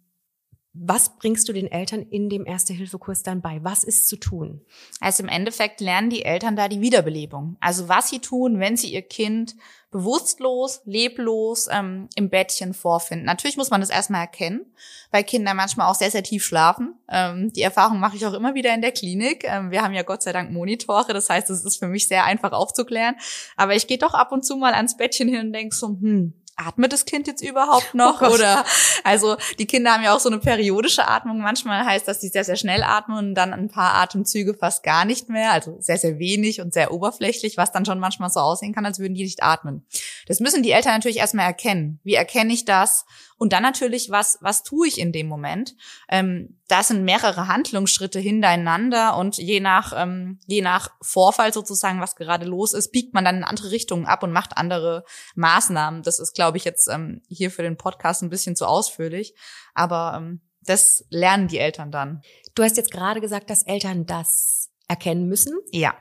[0.72, 3.58] was bringst du den Eltern in dem Erste-Hilfe-Kurs dann bei?
[3.64, 4.60] Was ist zu tun?
[5.00, 7.56] Also im Endeffekt lernen die Eltern da die Wiederbelebung.
[7.60, 9.56] Also was sie tun, wenn sie ihr Kind
[9.90, 13.26] bewusstlos, leblos ähm, im Bettchen vorfinden.
[13.26, 14.64] Natürlich muss man das erstmal erkennen,
[15.10, 16.94] weil Kinder manchmal auch sehr, sehr tief schlafen.
[17.08, 19.42] Ähm, die Erfahrung mache ich auch immer wieder in der Klinik.
[19.44, 22.24] Ähm, wir haben ja Gott sei Dank Monitore, das heißt, es ist für mich sehr
[22.24, 23.16] einfach aufzuklären.
[23.56, 26.34] Aber ich gehe doch ab und zu mal ans Bettchen hin und denke so, hm,
[26.60, 28.20] atmet das Kind jetzt überhaupt noch?
[28.22, 28.64] Oh oder
[29.04, 31.40] also die Kinder haben ja auch so eine periodische Atmung.
[31.40, 35.04] Manchmal heißt das, die sehr, sehr schnell atmen und dann ein paar Atemzüge fast gar
[35.04, 35.52] nicht mehr.
[35.52, 38.98] Also sehr, sehr wenig und sehr oberflächlich, was dann schon manchmal so aussehen kann, als
[38.98, 39.86] würden die nicht atmen.
[40.26, 42.00] Das müssen die Eltern natürlich erstmal erkennen.
[42.04, 43.04] Wie erkenne ich das?
[43.40, 45.74] Und dann natürlich, was, was tue ich in dem Moment?
[46.10, 52.16] Ähm, da sind mehrere Handlungsschritte hintereinander und je nach, ähm, je nach Vorfall sozusagen, was
[52.16, 55.04] gerade los ist, biegt man dann in andere Richtungen ab und macht andere
[55.36, 56.02] Maßnahmen.
[56.02, 59.34] Das ist, glaube ich, jetzt ähm, hier für den Podcast ein bisschen zu ausführlich.
[59.72, 62.20] Aber ähm, das lernen die Eltern dann.
[62.54, 65.58] Du hast jetzt gerade gesagt, dass Eltern das erkennen müssen.
[65.72, 65.94] Ja.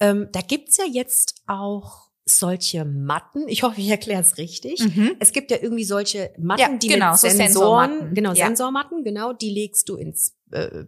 [0.00, 3.48] Ähm, da gibt's ja jetzt auch solche Matten.
[3.48, 4.80] Ich hoffe, ich erkläre es richtig.
[4.80, 5.16] Mhm.
[5.20, 7.46] Es gibt ja irgendwie solche Matten, Ja, die genau, mit so Sensoren,
[7.90, 8.14] Sensormatten.
[8.14, 8.46] genau, Ja.
[8.46, 10.84] Sensormatten, genau, die legst du ins äh,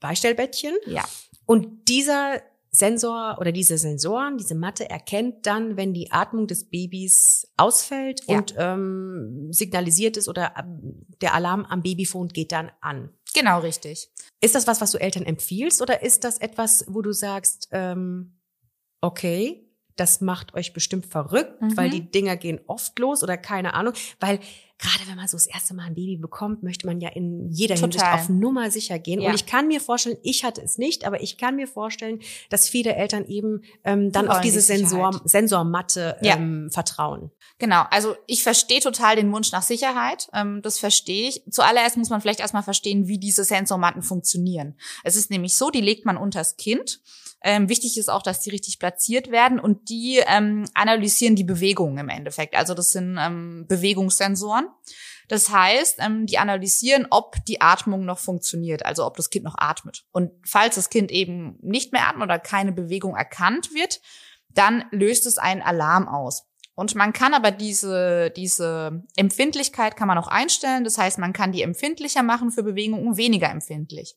[0.00, 0.74] Beistellbettchen.
[0.86, 1.04] Ja.
[1.46, 7.46] Und dieser Sensor oder diese Sensoren, diese Matte erkennt dann, wenn die Atmung des Babys
[7.56, 8.36] ausfällt Ja.
[8.38, 13.10] und ähm, signalisiert ist oder ähm, der Alarm am Babyphone geht dann an.
[13.32, 14.10] Genau richtig.
[14.40, 18.34] Ist das was, was du Eltern empfiehlst oder ist das etwas, wo du sagst, ähm,
[19.00, 19.63] okay,
[19.96, 21.76] das macht euch bestimmt verrückt, Mhm.
[21.76, 24.40] weil die Dinger gehen oft los oder keine Ahnung, weil
[24.78, 27.76] gerade wenn man so das erste Mal ein Baby bekommt, möchte man ja in jeder
[27.76, 28.18] Hinsicht Total.
[28.18, 29.20] auf Nummer sicher gehen.
[29.20, 29.28] Ja.
[29.30, 32.18] Und ich kann mir vorstellen, ich hatte es nicht, aber ich kann mir vorstellen,
[32.50, 34.64] dass viele Eltern eben ähm, dann auf diese die.
[34.64, 36.34] Sensor, Sensormatte Ja.
[36.36, 37.30] ähm, vertrauen.
[37.58, 40.28] Genau, also ich verstehe total den Wunsch nach Sicherheit.
[40.34, 41.42] Ähm, das verstehe ich.
[41.50, 44.74] Zuallererst muss man vielleicht erstmal verstehen, wie diese Sensormatten funktionieren.
[45.04, 47.00] Es ist nämlich so, die legt man unters Kind.
[47.46, 51.98] Ähm, wichtig ist auch, dass die richtig platziert werden und die ähm, analysieren die Bewegungen
[51.98, 52.56] im Endeffekt.
[52.56, 54.66] Also das sind ähm, Bewegungssensoren.
[55.28, 59.56] Das heißt, ähm, die analysieren, ob die Atmung noch funktioniert, also ob das Kind noch
[59.58, 60.04] atmet.
[60.10, 64.00] Und falls das Kind eben nicht mehr atmet oder keine Bewegung erkannt wird,
[64.48, 66.46] dann löst es einen Alarm aus.
[66.74, 70.82] Und man kann aber diese, diese Empfindlichkeit kann man auch einstellen.
[70.84, 74.16] Das heißt, man kann die empfindlicher machen für Bewegungen, weniger empfindlich.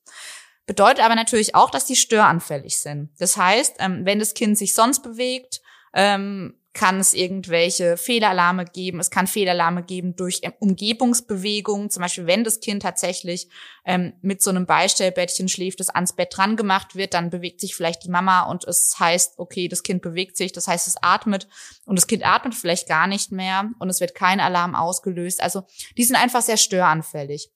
[0.68, 3.10] Bedeutet aber natürlich auch, dass die störanfällig sind.
[3.20, 5.62] Das heißt, ähm, wenn das Kind sich sonst bewegt,
[5.94, 9.00] ähm, kann es irgendwelche Fehlalarme geben.
[9.00, 11.90] Es kann Fehlalarme geben durch Umgebungsbewegungen.
[11.90, 13.50] Zum Beispiel, wenn das Kind tatsächlich
[13.84, 17.74] ähm, mit so einem Beistellbettchen schläft, das ans Bett dran gemacht wird, dann bewegt sich
[17.74, 21.48] vielleicht die Mama und es heißt, okay, das Kind bewegt sich, das heißt, es atmet
[21.86, 25.42] und das Kind atmet vielleicht gar nicht mehr und es wird kein Alarm ausgelöst.
[25.42, 25.64] Also
[25.98, 27.50] die sind einfach sehr störanfällig.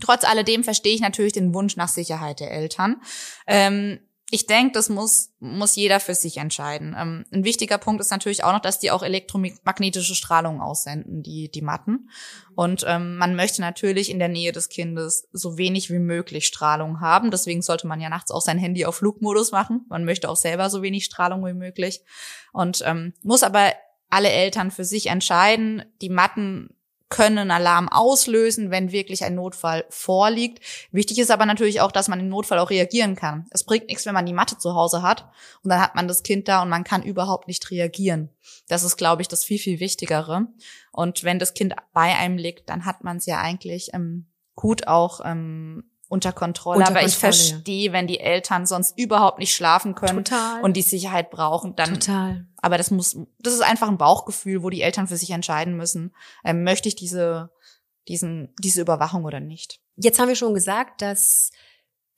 [0.00, 3.02] Trotz alledem verstehe ich natürlich den Wunsch nach Sicherheit der Eltern.
[3.46, 4.00] Ähm,
[4.34, 6.96] ich denke, das muss, muss jeder für sich entscheiden.
[6.98, 11.50] Ähm, ein wichtiger Punkt ist natürlich auch noch, dass die auch elektromagnetische Strahlung aussenden, die,
[11.50, 12.08] die Matten.
[12.54, 17.02] Und ähm, man möchte natürlich in der Nähe des Kindes so wenig wie möglich Strahlung
[17.02, 17.30] haben.
[17.30, 19.84] Deswegen sollte man ja nachts auch sein Handy auf Flugmodus machen.
[19.90, 22.00] Man möchte auch selber so wenig Strahlung wie möglich.
[22.54, 23.74] Und ähm, muss aber
[24.08, 25.84] alle Eltern für sich entscheiden.
[26.00, 26.70] Die Matten
[27.12, 30.64] können Alarm auslösen, wenn wirklich ein Notfall vorliegt.
[30.92, 33.44] Wichtig ist aber natürlich auch, dass man im Notfall auch reagieren kann.
[33.50, 35.28] Es bringt nichts, wenn man die Matte zu Hause hat
[35.62, 38.30] und dann hat man das Kind da und man kann überhaupt nicht reagieren.
[38.66, 40.46] Das ist, glaube ich, das viel, viel Wichtigere.
[40.90, 44.88] Und wenn das Kind bei einem liegt, dann hat man es ja eigentlich ähm, gut
[44.88, 46.78] auch ähm, unter Kontrolle.
[46.78, 47.92] Unter aber ich verstehe, ja.
[47.92, 50.62] wenn die Eltern sonst überhaupt nicht schlafen können Total.
[50.62, 51.94] und die Sicherheit brauchen, dann.
[51.94, 52.46] Total.
[52.58, 56.14] Aber das muss, das ist einfach ein Bauchgefühl, wo die Eltern für sich entscheiden müssen,
[56.44, 57.50] ähm, möchte ich diese,
[58.08, 59.80] diesen, diese Überwachung oder nicht.
[59.96, 61.50] Jetzt haben wir schon gesagt, dass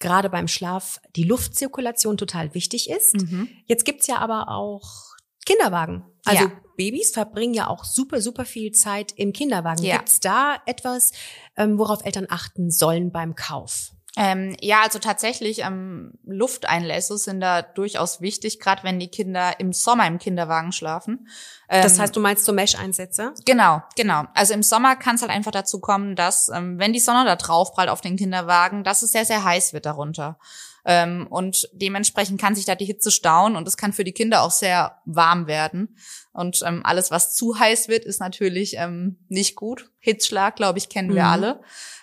[0.00, 3.14] gerade beim Schlaf die Luftzirkulation total wichtig ist.
[3.14, 3.48] Mhm.
[3.66, 5.14] Jetzt gibt's ja aber auch
[5.46, 6.04] Kinderwagen.
[6.24, 6.52] Also ja.
[6.76, 9.82] Babys verbringen ja auch super, super viel Zeit im Kinderwagen.
[9.82, 9.96] Ja.
[9.96, 11.12] Gibt's da etwas,
[11.56, 13.94] ähm, worauf Eltern achten sollen beim Kauf?
[14.16, 19.72] Ähm, ja, also tatsächlich ähm, Lufteinlässe sind da durchaus wichtig, gerade wenn die Kinder im
[19.72, 21.26] Sommer im Kinderwagen schlafen.
[21.68, 23.34] Ähm, das heißt, du meinst so Mesh-Einsätze?
[23.44, 24.24] Genau, genau.
[24.34, 27.34] Also im Sommer kann es halt einfach dazu kommen, dass ähm, wenn die Sonne da
[27.34, 30.38] drauf prallt auf den Kinderwagen, dass es sehr, sehr heiß wird darunter.
[30.84, 34.42] Ähm, und dementsprechend kann sich da die Hitze stauen und es kann für die Kinder
[34.42, 35.96] auch sehr warm werden.
[36.32, 39.90] Und ähm, alles, was zu heiß wird, ist natürlich ähm, nicht gut.
[40.00, 41.28] Hitzschlag, glaube ich, kennen wir mhm.
[41.28, 41.60] alle.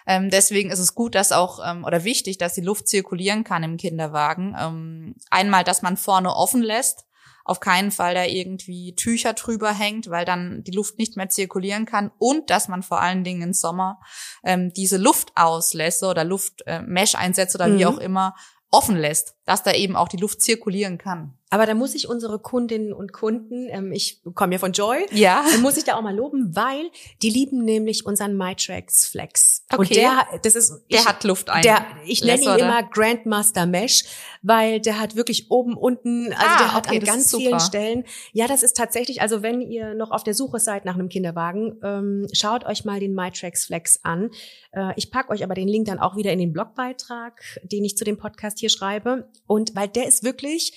[0.07, 3.63] Ähm, deswegen ist es gut, dass auch ähm, oder wichtig, dass die Luft zirkulieren kann
[3.63, 4.55] im Kinderwagen.
[4.59, 7.05] Ähm, einmal, dass man vorne offen lässt,
[7.43, 11.85] auf keinen Fall da irgendwie Tücher drüber hängt, weil dann die Luft nicht mehr zirkulieren
[11.85, 13.99] kann und dass man vor allen Dingen im Sommer
[14.43, 17.79] ähm, diese Luftauslässe oder Luftmesh-Einsätze äh, oder mhm.
[17.79, 18.35] wie auch immer
[18.71, 21.33] offen lässt, dass da eben auch die Luft zirkulieren kann.
[21.53, 25.43] Aber da muss ich unsere Kundinnen und Kunden, ähm, ich komme ja von Joy, ja.
[25.61, 26.89] muss ich da auch mal loben, weil
[27.21, 29.65] die lieben nämlich unseren MyTrax Flex.
[29.69, 29.77] Okay.
[29.77, 31.61] Und der, das ist, der ich, hat Luft ein.
[31.61, 34.05] Der, ich nenne ihn immer Grandmaster Mesh,
[34.41, 38.05] weil der hat wirklich oben, unten, also ah, der hat okay, an ganz vielen Stellen.
[38.31, 41.77] Ja, das ist tatsächlich, also wenn ihr noch auf der Suche seid nach einem Kinderwagen,
[41.83, 44.29] ähm, schaut euch mal den MyTrax Flex an.
[44.71, 47.97] Äh, ich pack euch aber den Link dann auch wieder in den Blogbeitrag, den ich
[47.97, 49.27] zu dem Podcast hier schreibe.
[49.47, 50.73] Und weil der ist wirklich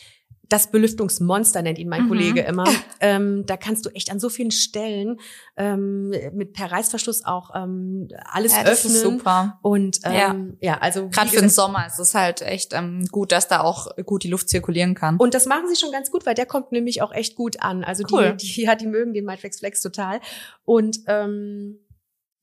[0.49, 2.09] das Belüftungsmonster nennt ihn mein mhm.
[2.09, 2.65] Kollege immer.
[3.01, 5.21] Ähm, da kannst du echt an so vielen Stellen
[5.59, 8.95] ähm, mit per Reißverschluss auch ähm, alles ja, das öffnen.
[8.95, 9.59] Ist super.
[9.61, 10.73] Und ähm, ja.
[10.73, 13.89] ja, also gerade für den Sommer ist es halt echt ähm, gut, dass da auch
[14.07, 15.19] gut die Luft zirkulieren kann.
[15.19, 17.85] Und das machen sie schon ganz gut, weil der kommt nämlich auch echt gut an.
[17.85, 18.37] Also cool.
[18.41, 20.21] die, die, ja, die mögen den Matrix Flex total.
[20.65, 21.81] Und ähm,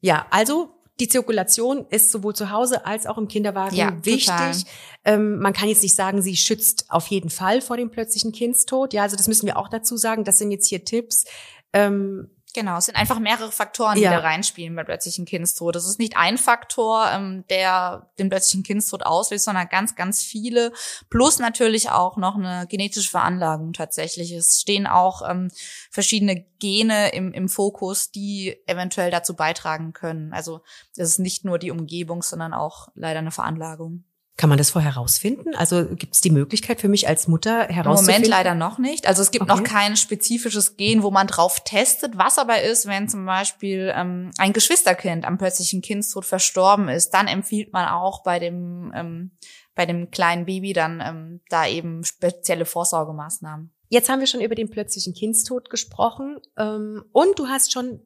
[0.02, 4.66] ja, also die Zirkulation ist sowohl zu Hause als auch im Kinderwagen ja, wichtig.
[5.04, 8.94] Ähm, man kann jetzt nicht sagen, sie schützt auf jeden Fall vor dem plötzlichen Kindstod.
[8.94, 10.26] Ja, also das müssen wir auch dazu sagen.
[10.26, 11.26] Das sind jetzt hier Tipps.
[11.74, 14.12] Ähm, Genau, es sind einfach mehrere Faktoren, die ja.
[14.12, 15.76] da reinspielen bei plötzlichen Kindstod.
[15.76, 20.74] Es ist nicht ein Faktor, ähm, der den plötzlichen Kindstod auslöst, sondern ganz, ganz viele.
[21.10, 24.32] Plus natürlich auch noch eine genetische Veranlagung tatsächlich.
[24.34, 25.50] Es stehen auch ähm,
[25.90, 30.34] verschiedene Gene im, im Fokus, die eventuell dazu beitragen können.
[30.34, 30.62] Also
[30.98, 34.04] es ist nicht nur die Umgebung, sondern auch leider eine Veranlagung.
[34.38, 35.56] Kann man das vorher herausfinden?
[35.56, 37.90] Also gibt es die Möglichkeit für mich als Mutter herauszufinden?
[37.90, 39.06] Im Moment leider noch nicht.
[39.06, 39.56] Also es gibt okay.
[39.56, 42.18] noch kein spezifisches Gen, wo man drauf testet.
[42.18, 47.28] Was aber ist, wenn zum Beispiel ähm, ein Geschwisterkind am plötzlichen Kindstod verstorben ist, dann
[47.28, 49.32] empfiehlt man auch bei dem ähm,
[49.76, 53.72] bei dem kleinen Baby dann ähm, da eben spezielle Vorsorgemaßnahmen.
[53.90, 58.02] Jetzt haben wir schon über den plötzlichen Kindstod gesprochen ähm, und du hast schon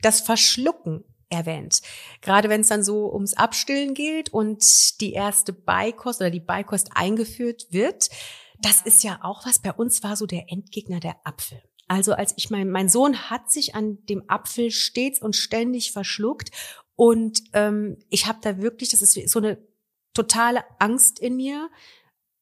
[0.00, 1.80] das Verschlucken erwähnt.
[2.20, 6.90] Gerade wenn es dann so ums Abstillen geht und die erste Beikost oder die Beikost
[6.94, 8.08] eingeführt wird,
[8.60, 9.60] das ist ja auch was.
[9.60, 11.62] Bei uns war so der Endgegner der Apfel.
[11.86, 16.50] Also als ich mein, mein Sohn hat sich an dem Apfel stets und ständig verschluckt
[16.96, 19.58] Und ähm, ich habe da wirklich, das ist so eine
[20.14, 21.70] totale Angst in mir.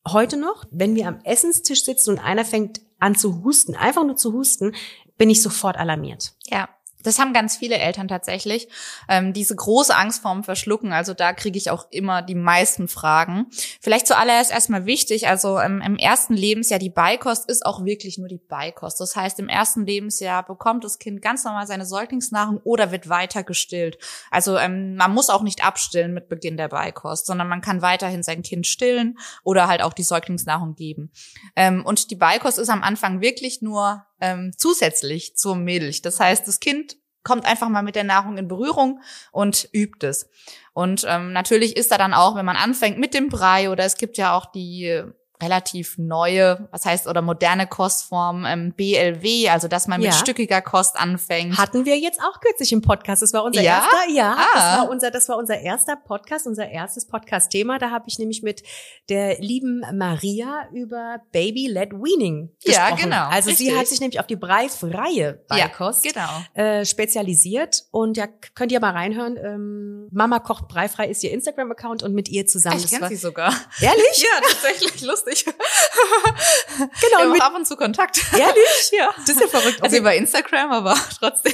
[0.09, 4.16] Heute noch, wenn wir am Essenstisch sitzen und einer fängt an zu husten, einfach nur
[4.16, 4.75] zu husten,
[5.18, 6.35] bin ich sofort alarmiert.
[6.46, 6.68] Ja.
[7.07, 8.66] Das haben ganz viele Eltern tatsächlich.
[9.09, 13.47] Ähm, diese große Angst vorm Verschlucken, also da kriege ich auch immer die meisten Fragen.
[13.81, 18.27] Vielleicht zuallererst erstmal wichtig, also ähm, im ersten Lebensjahr, die Beikost ist auch wirklich nur
[18.27, 18.99] die Beikost.
[18.99, 23.45] Das heißt, im ersten Lebensjahr bekommt das Kind ganz normal seine Säuglingsnahrung oder wird weiter
[23.45, 23.99] gestillt.
[24.33, 28.25] Also ähm, man muss auch nicht abstillen mit Beginn der Beikost, sondern man kann weiterhin
[28.25, 31.12] sein Kind stillen oder halt auch die Säuglingsnahrung geben.
[31.55, 36.02] Ähm, und die Beikost ist am Anfang wirklich nur ähm, zusätzlich zur Milch.
[36.02, 39.00] Das heißt, das Kind kommt einfach mal mit der Nahrung in Berührung
[39.33, 40.31] und übt es.
[40.72, 43.96] Und ähm, natürlich ist da dann auch, wenn man anfängt mit dem Brei oder es
[43.96, 45.02] gibt ja auch die
[45.42, 50.16] relativ neue, was heißt, oder moderne Kostform, ähm, BLW, also dass man mit Ja.
[50.16, 51.59] stückiger Kost anfängt.
[51.59, 53.22] Hatten wir jetzt auch kürzlich im Podcast.
[53.22, 53.77] Das war unser Ja?
[53.83, 54.46] erster, ja, Ah.
[54.55, 57.79] das war unser, das war unser erster Podcast, unser erstes Podcast-Thema.
[57.79, 58.62] Da habe ich nämlich mit
[59.09, 63.11] der lieben Maria über Baby-led Weaning Ja, gesprochen.
[63.11, 63.79] genau, Also sie richtig.
[63.79, 66.29] hat sich nämlich auf die breifreie Beikost genau.
[66.55, 69.37] äh, spezialisiert und ja, könnt ihr mal reinhören.
[69.37, 72.77] Ähm, Mama kocht breifrei ist ihr Instagram-Account und mit ihr zusammen.
[72.77, 73.53] Ich das kenne sie sogar.
[73.81, 74.03] ehrlich?
[74.27, 75.26] Ja, tatsächlich lustig.
[76.79, 78.21] Genau, Wir haben ab und zu Kontakt.
[78.33, 78.91] ehrlich?
[78.93, 79.11] Ja.
[79.19, 79.83] Das ist ja verrückt.
[79.83, 79.99] Also Okay.
[80.01, 81.53] über Instagram, aber trotzdem.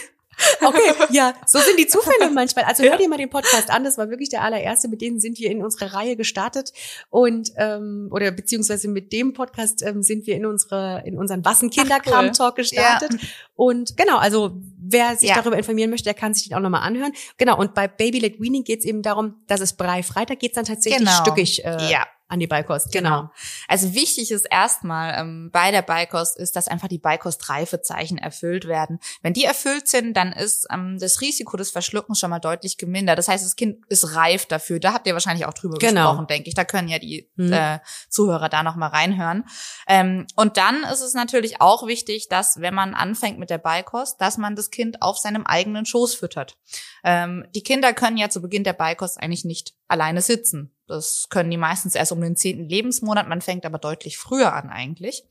[0.61, 2.65] Okay, ja, so sind die Zufälle manchmal.
[2.65, 5.39] Also hör dir mal den Podcast an, das war wirklich der allererste, mit denen sind
[5.39, 6.73] wir in unsere Reihe gestartet
[7.11, 11.71] und ähm, oder beziehungsweise mit dem Podcast ähm, sind wir in unsere in unseren Wassen
[11.71, 12.33] Kinderkram.
[12.33, 13.13] Talk gestartet
[13.55, 15.37] und genau, also wer sich Ja.
[15.37, 17.13] darüber informieren möchte, der kann sich den auch nochmal anhören.
[17.37, 20.57] Genau und bei Baby Led Weaning geht es eben darum, dass es Brei Freitag geht
[20.57, 21.21] dann tatsächlich Genau.
[21.23, 22.05] stückig äh, Ja.
[22.33, 22.91] An die Beikost.
[22.93, 23.31] Genau.
[23.69, 28.99] Also wichtig ist erstmal ähm, bei der Beikost ist, dass einfach die Beikostreifezeichen erfüllt werden.
[29.21, 33.19] Wenn die erfüllt sind, dann ist ähm, das Risiko des Verschluckens schon mal deutlich gemindert.
[33.19, 34.81] Das heißt, das Kind ist reif dafür.
[34.81, 36.09] Da habt ihr wahrscheinlich auch drüber Genau.
[36.11, 36.55] gesprochen, denke ich.
[36.55, 37.53] Da können ja die Mhm.
[37.53, 39.45] äh, Zuhörer da noch mal reinhören.
[39.87, 44.21] Ähm, und dann ist es natürlich auch wichtig, dass wenn man anfängt mit der Beikost,
[44.21, 46.57] dass man das Kind auf seinem eigenen Schoß füttert.
[47.05, 50.72] Ähm, die Kinder können ja zu Beginn der Beikost eigentlich nicht alleine sitzen.
[50.89, 53.29] Das können die meistens erst um den zehnten Lebensmonat.
[53.29, 55.25] Man fängt aber deutlich früher an eigentlich.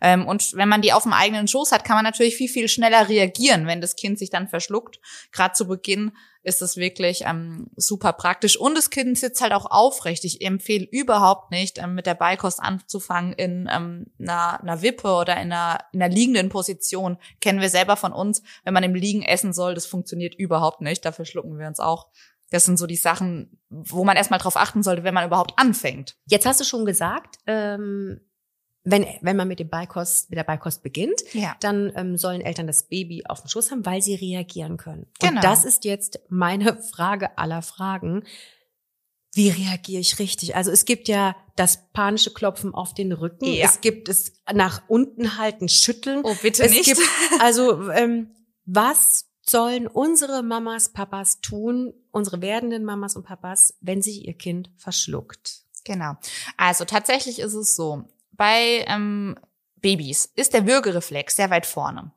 [0.00, 2.68] Ähm, und wenn man die auf dem eigenen Schoß hat, kann man natürlich viel, viel
[2.68, 5.00] schneller reagieren, wenn das Kind sich dann verschluckt.
[5.32, 6.12] Gerade zu Beginn
[6.46, 8.56] ist es wirklich ähm, super praktisch.
[8.56, 10.24] Und das Kind sitzt halt auch aufrecht.
[10.24, 15.52] Ich empfehle überhaupt nicht, ähm, mit der Beikost anzufangen in einer, einer Wippe oder in
[15.52, 17.18] einer, in einer liegenden Position.
[17.40, 18.42] Kennen wir selber von uns.
[18.64, 21.04] Wenn man im Liegen essen soll, das funktioniert überhaupt nicht.
[21.04, 22.08] Da verschlucken wir uns auch.
[22.50, 26.16] Das sind so die Sachen, wo man erstmal drauf achten sollte, wenn man überhaupt anfängt.
[26.26, 28.20] Jetzt hast du schon gesagt, ähm,
[28.84, 31.56] wenn, wenn man mit dem Beikost, mit der Beikost beginnt, Ja.
[31.58, 35.06] dann ähm, sollen Eltern das Baby auf den Schoß haben, weil sie reagieren können.
[35.18, 35.32] Genau.
[35.36, 38.22] Und das ist jetzt meine Frage aller Fragen.
[39.34, 40.54] Wie reagiere ich richtig?
[40.56, 43.44] Also es gibt ja das panische Klopfen auf den Rücken.
[43.46, 43.66] Ja.
[43.66, 46.20] Es gibt es nach unten halten, schütteln.
[46.22, 46.84] Oh, bitte es nicht.
[46.84, 47.00] gibt
[47.40, 48.30] also ähm,
[48.64, 54.70] was sollen unsere Mamas, Papas tun, unsere werdenden Mamas und Papas, wenn sich ihr Kind
[54.76, 55.62] verschluckt?
[55.84, 56.16] Genau.
[56.56, 59.36] Also tatsächlich ist es so, bei ähm,
[59.76, 62.12] Babys ist der Würgereflex sehr weit vorne.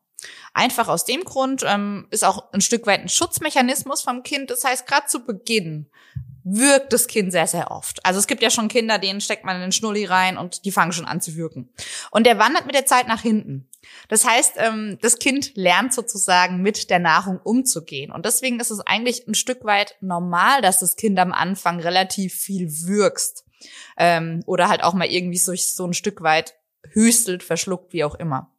[0.54, 4.50] Einfach aus dem Grund ähm, ist auch ein Stück weit ein Schutzmechanismus vom Kind.
[4.50, 5.90] Das heißt, gerade zu Beginn
[6.44, 8.04] wirkt das Kind sehr, sehr oft.
[8.06, 10.92] Also es gibt ja schon Kinder, denen steckt man einen Schnulli rein und die fangen
[10.92, 11.70] schon an zu wirken.
[12.12, 13.69] Und der wandert mit der Zeit nach hinten.
[14.08, 18.12] Das heißt, ähm, das Kind lernt sozusagen mit der Nahrung umzugehen.
[18.12, 22.34] Und deswegen ist es eigentlich ein Stück weit normal, dass das Kind am Anfang relativ
[22.34, 23.46] viel wirkst.
[23.98, 26.56] Ähm, oder halt auch mal irgendwie so, so ein Stück weit
[26.92, 28.52] hüstelt, verschluckt, wie auch immer.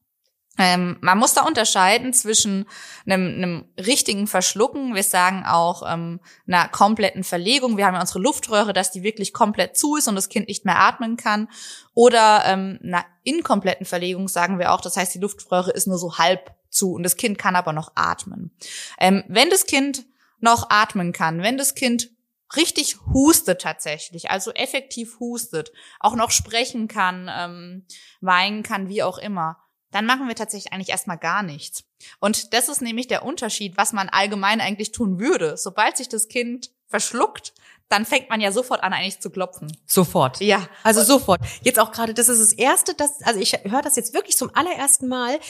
[0.58, 2.66] Ähm, man muss da unterscheiden zwischen
[3.06, 7.76] einem, einem richtigen Verschlucken, wir sagen auch ähm, einer kompletten Verlegung.
[7.76, 10.64] Wir haben ja unsere Luftröhre, dass die wirklich komplett zu ist und das Kind nicht
[10.64, 11.48] mehr atmen kann.
[11.94, 16.18] Oder ähm, einer inkompletten Verlegung sagen wir auch, das heißt, die Luftröhre ist nur so
[16.18, 18.50] halb zu und das Kind kann aber noch atmen.
[18.98, 20.04] Ähm, wenn das Kind
[20.40, 22.10] noch atmen kann, wenn das Kind
[22.56, 27.86] richtig hustet tatsächlich, also effektiv hustet, auch noch sprechen kann, ähm,
[28.20, 29.58] weinen kann, wie auch immer,
[29.90, 31.84] dann machen wir tatsächlich eigentlich erstmal gar nichts.
[32.20, 35.56] Und das ist nämlich der Unterschied, was man allgemein eigentlich tun würde.
[35.56, 37.52] Sobald sich das Kind verschluckt,
[37.88, 39.76] dann fängt man ja sofort an, eigentlich zu klopfen.
[39.84, 40.40] Sofort.
[40.40, 41.40] Ja, Also sofort.
[41.62, 44.54] Jetzt auch gerade, das ist das erste, das, also ich höre das jetzt wirklich zum
[44.54, 45.40] allerersten Mal,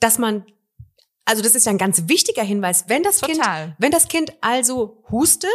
[0.00, 0.46] dass man,
[1.26, 3.76] also das ist ja ein ganz wichtiger Hinweis, wenn das Kind, Total.
[3.78, 5.50] wenn das Kind also hustet,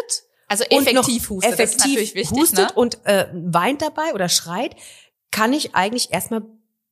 [0.47, 2.71] also und noch effektiv hustet, effektiv hustet ne?
[2.75, 4.75] und äh, weint dabei oder schreit,
[5.31, 6.43] kann ich eigentlich erstmal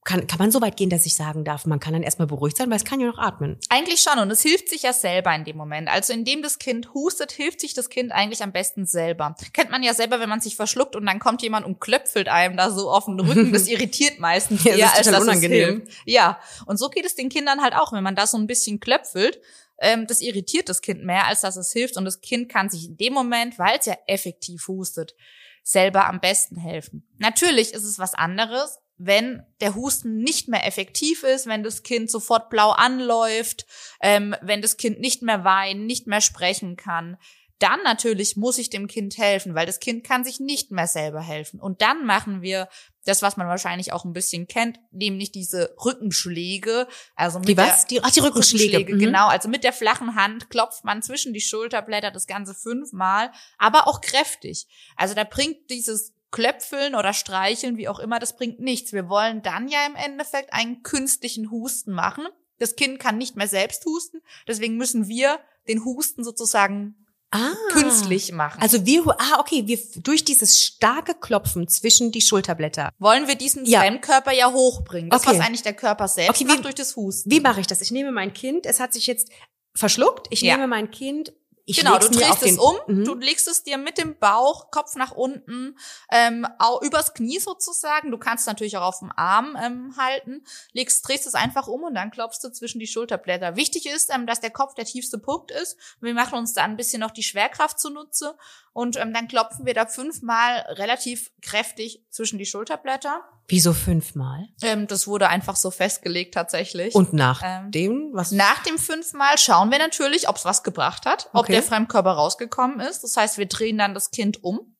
[0.09, 2.57] kann, kann man so weit gehen, dass ich sagen darf, man kann dann erstmal beruhigt
[2.57, 3.59] sein, weil es kann ja noch atmen.
[3.69, 5.87] Eigentlich schon und es hilft sich ja selber in dem Moment.
[5.87, 9.35] Also indem das Kind hustet, hilft sich das Kind eigentlich am besten selber.
[9.53, 12.57] Kennt man ja selber, wenn man sich verschluckt und dann kommt jemand und klöpfelt einem
[12.57, 13.53] da so auf den Rücken.
[13.53, 15.83] Das irritiert meistens Ja, das eher, ist als dass unangenehm.
[15.85, 16.01] es hilft.
[16.05, 18.79] Ja, und so geht es den Kindern halt auch, wenn man da so ein bisschen
[18.79, 19.39] klöpfelt.
[19.79, 21.97] Ähm, das irritiert das Kind mehr, als dass es hilft.
[21.97, 25.13] Und das Kind kann sich in dem Moment, weil es ja effektiv hustet,
[25.61, 27.07] selber am besten helfen.
[27.19, 32.11] Natürlich ist es was anderes, wenn der Husten nicht mehr effektiv ist, wenn das Kind
[32.11, 33.65] sofort blau anläuft,
[34.01, 37.17] ähm, wenn das Kind nicht mehr weinen, nicht mehr sprechen kann.
[37.59, 41.21] Dann natürlich muss ich dem Kind helfen, weil das Kind kann sich nicht mehr selber
[41.21, 41.59] helfen.
[41.59, 42.69] Und dann machen wir
[43.05, 46.87] das, was man wahrscheinlich auch ein bisschen kennt, nämlich diese Rückenschläge.
[47.15, 47.85] Also mit Die was?
[47.87, 48.93] Der, Die- ach, die Rückenschläge.
[48.95, 48.99] Mhm.
[48.99, 53.87] Genau, also mit der flachen Hand klopft man zwischen die Schulterblätter das Ganze fünfmal, aber
[53.87, 54.67] auch kräftig.
[54.95, 58.93] Also da bringt dieses Klöpfeln oder Streicheln, wie auch immer, das bringt nichts.
[58.93, 62.25] Wir wollen dann ja im Endeffekt einen künstlichen Husten machen.
[62.59, 66.95] Das Kind kann nicht mehr selbst husten, deswegen müssen wir den Husten sozusagen
[67.31, 67.51] Ah.
[67.71, 68.59] künstlich machen.
[68.59, 72.89] Also wir, ah, okay, wir durch dieses starke Klopfen zwischen die Schulterblätter.
[72.97, 73.81] wollen wir diesen Ja.
[73.81, 75.11] Fremdkörper ja hochbringen.
[75.11, 75.37] Das, Okay.
[75.37, 77.29] was eigentlich der Körper selbst Okay, wie- macht durch das Husten.
[77.29, 77.81] Wie mache ich das?
[77.81, 79.29] Ich nehme mein Kind, es hat sich jetzt
[79.75, 80.55] verschluckt, ich Ja.
[80.55, 81.31] nehme mein Kind,
[81.69, 83.05] ich Genau, du drehst es um, Mhm.
[83.05, 85.77] du legst es dir mit dem Bauch, Kopf nach unten,
[86.11, 88.09] ähm, au- übers Knie sozusagen.
[88.11, 91.93] Du kannst natürlich auch auf dem Arm ähm, halten, legst, drehst es einfach um und
[91.93, 93.55] dann klopfst du zwischen die Schulterblätter.
[93.55, 95.77] Wichtig ist, ähm, dass der Kopf der tiefste Punkt ist.
[96.01, 98.35] Wir machen uns da ein bisschen noch die Schwerkraft zunutze
[98.73, 103.23] und ähm, dann klopfen wir da fünfmal relativ kräftig zwischen die Schulterblätter.
[103.49, 104.47] Wieso fünfmal?
[104.61, 106.93] Ähm, das wurde einfach so festgelegt tatsächlich.
[106.95, 108.31] Und nach Ähm, dem, was?
[108.31, 111.53] Nach dem fünfmal schauen wir natürlich, ob es was gebracht hat, ob Okay.
[111.53, 113.03] der Fremdkörper rausgekommen ist.
[113.03, 114.75] Das heißt, wir drehen dann das Kind um.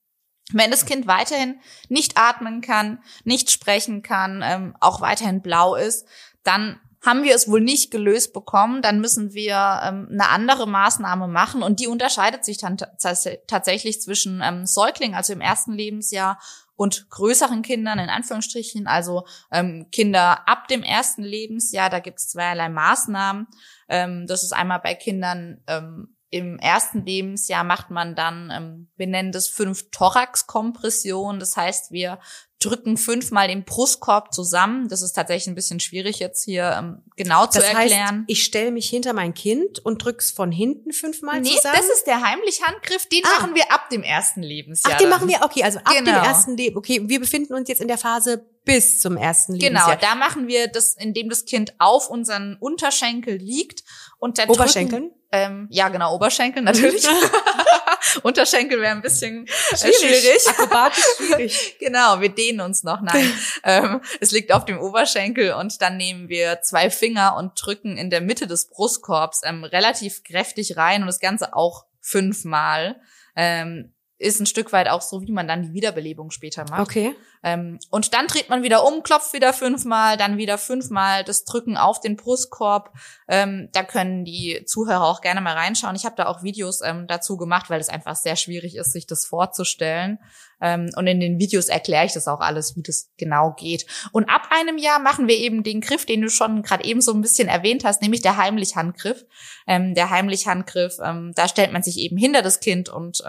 [0.54, 6.08] Wenn das Kind weiterhin nicht atmen kann, nicht sprechen kann, ähm, auch weiterhin blau ist,
[6.44, 11.28] dann haben wir es wohl nicht gelöst bekommen, dann müssen wir ähm, eine andere Maßnahme
[11.28, 16.40] machen und die unterscheidet sich dann tats- tatsächlich zwischen ähm, Säuglingen, also im ersten Lebensjahr,
[16.76, 21.90] und größeren Kindern in Anführungsstrichen, also ähm, Kinder ab dem ersten Lebensjahr.
[21.90, 23.48] Da gibt es zweierlei Maßnahmen.
[23.90, 29.08] Ähm, das ist einmal bei Kindern ähm, im ersten Lebensjahr macht man dann, ähm, wir
[29.08, 31.40] nennen das fünf Thorax-Kompression.
[31.40, 32.20] Das heißt, wir
[32.60, 34.90] drücken fünfmal den Brustkorb zusammen.
[34.90, 38.26] Das ist tatsächlich ein bisschen schwierig jetzt hier ähm, genau zu das heißt, erklären.
[38.28, 41.76] ich stelle mich hinter mein Kind und drück's von hinten fünfmal Nee, zusammen.
[41.78, 43.40] das ist der heimliche Handgriff, den Ah.
[43.40, 44.94] machen wir ab dem ersten Lebensjahr.
[44.96, 46.24] Ach, den machen wir, okay, also ab dem Genau.
[46.24, 46.78] ersten Leben.
[46.78, 49.98] Okay, wir befinden uns jetzt in der Phase bis zum ersten Genau, Lebensjahr.
[49.98, 53.84] da machen wir das, indem das Kind auf unseren Unterschenkel liegt
[54.18, 55.04] und dann Oberschenkeln?
[55.04, 57.06] Drücken, ähm, ja, genau, Oberschenkel natürlich.
[58.24, 59.98] Unterschenkel wäre ein bisschen äh, Schwierig.
[59.98, 60.48] schwierig.
[60.48, 61.76] Akrobatisch schwierig.
[61.80, 63.02] Genau, wir dehnen uns noch.
[63.02, 63.32] Nein,
[63.64, 68.10] ähm, es liegt auf dem Oberschenkel und dann nehmen wir zwei Finger und drücken in
[68.10, 73.00] der Mitte des Brustkorbs ähm, relativ kräftig rein und das Ganze auch fünfmal.
[73.36, 76.82] Ähm, ist ein Stück weit auch so, wie man dann die Wiederbelebung später macht.
[76.82, 77.16] Okay.
[77.44, 81.78] Ähm, und dann dreht man wieder um, klopft wieder fünfmal, dann wieder fünfmal das Drücken
[81.78, 82.92] auf den Brustkorb.
[83.28, 85.96] Ähm, da können die Zuhörer auch gerne mal reinschauen.
[85.96, 89.08] Ich habe da auch Videos ähm, dazu gemacht, weil es einfach sehr schwierig ist, sich
[89.08, 90.20] das vorzustellen.
[90.62, 93.86] Und in den Videos erkläre ich das auch alles, wie das genau geht.
[94.12, 97.14] Und ab einem Jahr machen wir eben den Griff, den du schon gerade eben so
[97.14, 99.24] ein bisschen erwähnt hast, nämlich der Heimlich-Handgriff.
[99.66, 103.24] Der Heimlich-Handgriff, da stellt man sich eben hinter das Kind und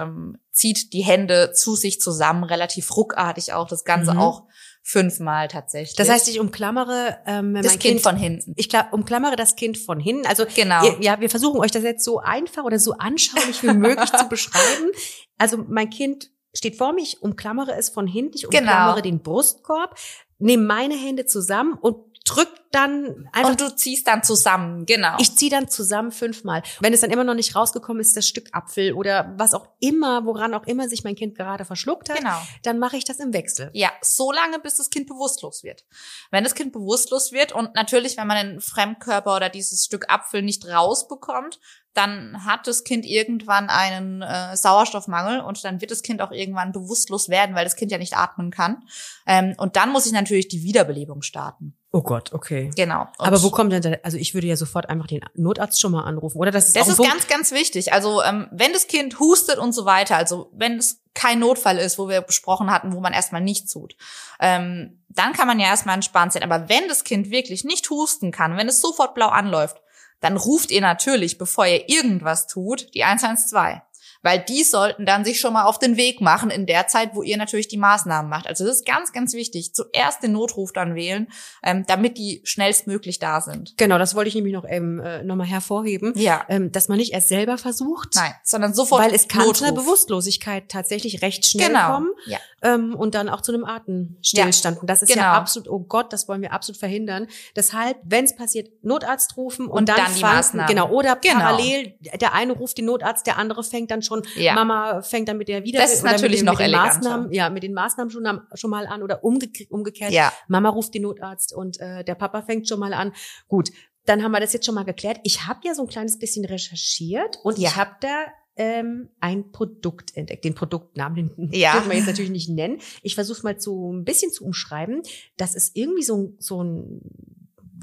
[0.51, 4.19] zieht die Hände zu sich zusammen, relativ ruckartig auch, das Ganze Mhm.
[4.19, 4.45] auch
[4.83, 5.97] fünfmal tatsächlich.
[5.97, 8.55] Das heißt, ich umklammere ähm, das mein kind, von hinten.
[8.57, 10.27] ich kla- umklammere das Kind von hinten.
[10.27, 10.85] Also Genau.
[10.85, 14.25] ihr, ja, wir versuchen euch das jetzt so einfach oder so anschaulich wie möglich zu
[14.29, 14.91] beschreiben.
[15.39, 18.59] Also mein Kind steht vor ich umklammere es von hinten, ich Genau.
[18.59, 19.97] umklammere den Brustkorb,
[20.39, 25.17] nehme meine Hände zusammen und drück dann einfach Und du ziehst dann zusammen, genau.
[25.19, 26.63] Ich ziehe dann zusammen fünfmal.
[26.81, 30.25] Wenn es dann immer noch nicht rausgekommen ist, das Stück Apfel oder was auch immer,
[30.25, 32.41] woran auch immer sich mein Kind gerade verschluckt hat, Genau.
[32.63, 33.71] dann mache ich das im Wechsel.
[33.73, 35.85] Ja, so lange, bis das Kind bewusstlos wird.
[36.31, 40.43] Wenn das Kind bewusstlos wird und natürlich, wenn man den Fremdkörper oder dieses Stück Apfel
[40.43, 41.59] nicht rausbekommt,
[41.95, 46.71] dann hat das Kind irgendwann einen äh, Sauerstoffmangel und dann wird das Kind auch irgendwann
[46.71, 48.85] bewusstlos werden, weil das Kind ja nicht atmen kann.
[49.27, 51.77] Ähm, und dann muss ich natürlich die Wiederbelebung starten.
[51.93, 52.71] Oh Gott, okay.
[52.77, 53.09] Genau.
[53.19, 55.91] Und Aber wo kommt denn da, also ich würde ja sofort einfach den Notarzt schon
[55.91, 56.53] mal anrufen, oder?
[56.53, 57.11] Das ist, Das ist Punkt.
[57.11, 57.93] ganz, ganz wichtig.
[57.93, 61.99] Also ähm, wenn das Kind hustet und so weiter, also wenn es kein Notfall ist,
[61.99, 63.97] wo wir besprochen hatten, wo man erstmal nichts tut,
[64.39, 66.45] ähm, dann kann man ja erstmal entspannt sein.
[66.45, 69.81] Aber wenn das Kind wirklich nicht husten kann, wenn es sofort blau anläuft,
[70.21, 73.81] dann ruft ihr natürlich, bevor ihr irgendwas tut, die 112.
[74.23, 77.23] Weil die sollten dann sich schon mal auf den Weg machen in der Zeit, wo
[77.23, 78.47] ihr natürlich die Maßnahmen macht.
[78.47, 79.73] Also das ist ganz, ganz wichtig.
[79.75, 81.29] Zuerst den Notruf dann wählen,
[81.63, 83.75] ähm, damit die schnellstmöglich da sind.
[83.79, 86.13] Genau, das wollte ich nämlich noch ähm, äh, nochmal hervorheben.
[86.17, 86.45] Ja.
[86.49, 88.15] Ähm, dass man nicht erst selber versucht.
[88.15, 89.57] Nein, sondern sofort Weil es kann Notruf.
[89.59, 91.95] zu einer Bewusstlosigkeit tatsächlich recht schnell Genau.
[91.95, 92.39] kommen Ja.
[92.63, 94.81] ähm, und dann auch zu einem Atemstillstand.
[94.81, 95.23] Und das ist Genau.
[95.23, 97.27] ja absolut, oh Gott, das wollen wir absolut verhindern.
[97.57, 100.69] Deshalb, wenn es passiert, Notarzt rufen und, Und dann, dann die fangen- Maßnahmen.
[100.69, 101.35] Genau, oder Genau.
[101.37, 104.55] parallel, der eine ruft den Notarzt, der andere fängt dann schon, Ja.
[104.55, 106.97] Mama fängt dann mit der wieder Das ist natürlich mit den, noch mit den eleganter.
[106.99, 110.13] Maßnahmen, ja, mit den Maßnahmen schon, am- schon mal an oder umge umgekehrt.
[110.13, 110.33] Ja.
[110.49, 113.13] Mama ruft den Notarzt und äh, der Papa fängt schon mal an.
[113.49, 113.71] Gut,
[114.07, 115.19] dann haben wir das jetzt schon mal geklärt.
[115.25, 117.69] Ich habe ja so ein kleines bisschen recherchiert und Ja.
[117.69, 118.25] ich habe da
[118.57, 120.45] ähm, ein Produkt entdeckt.
[120.45, 121.73] Den Produktnamen, den Ja.
[121.73, 122.79] dürfen wir jetzt natürlich nicht nennen.
[123.03, 125.03] Ich versuche mal zu ein bisschen zu umschreiben.
[125.39, 127.01] Das ist irgendwie so, so ein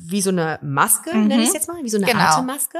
[0.02, 1.28] wie so eine Maske, Mhm.
[1.28, 2.20] nenne ich es jetzt mal, wie so eine Genau.
[2.20, 2.78] Atemmaske.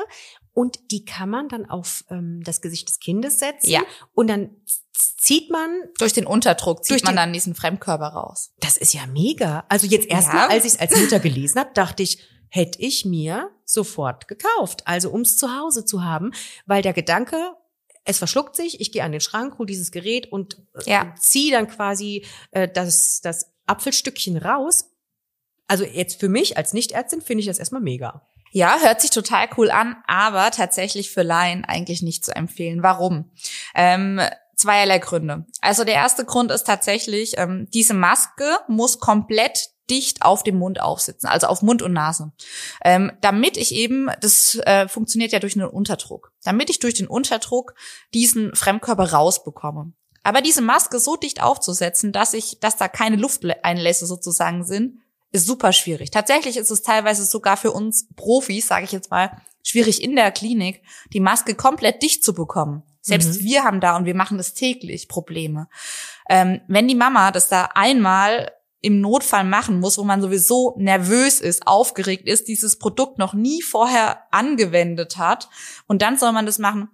[0.54, 3.70] Und die kann man dann auf ähm, das Gesicht des Kindes setzen.
[3.70, 3.82] Ja.
[4.14, 4.50] Und dann
[4.94, 8.52] zieht man Durch den Unterdruck zieht Durch man den- dann diesen Fremdkörper raus.
[8.60, 9.66] das ist ja mega.
[9.70, 10.56] Also jetzt erstmal, Ja.
[10.56, 14.84] als ich es als Mutter gelesen habe, dachte ich, hätte ich mir sofort gekauft.
[14.86, 16.32] Also um es zu Hause zu haben,
[16.66, 17.38] weil der Gedanke,
[18.06, 21.14] es verschluckt sich, ich gehe an den Schrank, hole dieses Gerät und äh, Ja.
[21.20, 24.90] ziehe dann quasi äh, das, das Apfelstückchen raus.
[25.68, 28.22] Also jetzt für mich als Nichtärztin finde ich das erstmal mega.
[28.52, 32.82] Ja, hört sich total cool an, aber tatsächlich für Laien eigentlich nicht zu empfehlen.
[32.82, 33.32] Warum?
[33.76, 34.22] Ähm,
[34.56, 35.46] zweierlei Gründe.
[35.62, 40.82] Also der erste Grund ist tatsächlich, ähm, diese Maske muss komplett dicht auf dem Mund
[40.82, 42.32] aufsitzen, also auf Mund und Nase.
[42.84, 47.08] Ähm, damit ich eben, das äh, funktioniert ja durch einen Unterdruck, damit ich durch den
[47.08, 47.74] Unterdruck
[48.14, 49.94] diesen Fremdkörper rausbekomme.
[50.24, 55.00] Aber diese Maske so dicht aufzusetzen, dass ich, dass da keine Lufteinlässe sozusagen sind,
[55.38, 56.12] ist super schwierig.
[56.12, 60.32] Tatsächlich ist es teilweise sogar für uns Profis, sage ich jetzt mal, schwierig in der
[60.32, 60.82] Klinik,
[61.14, 62.84] die Maske komplett dicht zu bekommen.
[63.02, 63.46] Selbst Mhm.
[63.46, 65.70] wir haben da und wir machen das täglich Probleme.
[66.30, 71.40] Ähm, wenn die Mama das da einmal im Notfall machen muss, wo man sowieso nervös
[71.40, 75.50] ist, aufgeregt ist, dieses Produkt noch nie vorher angewendet hat
[75.88, 76.90] und dann soll man das machen,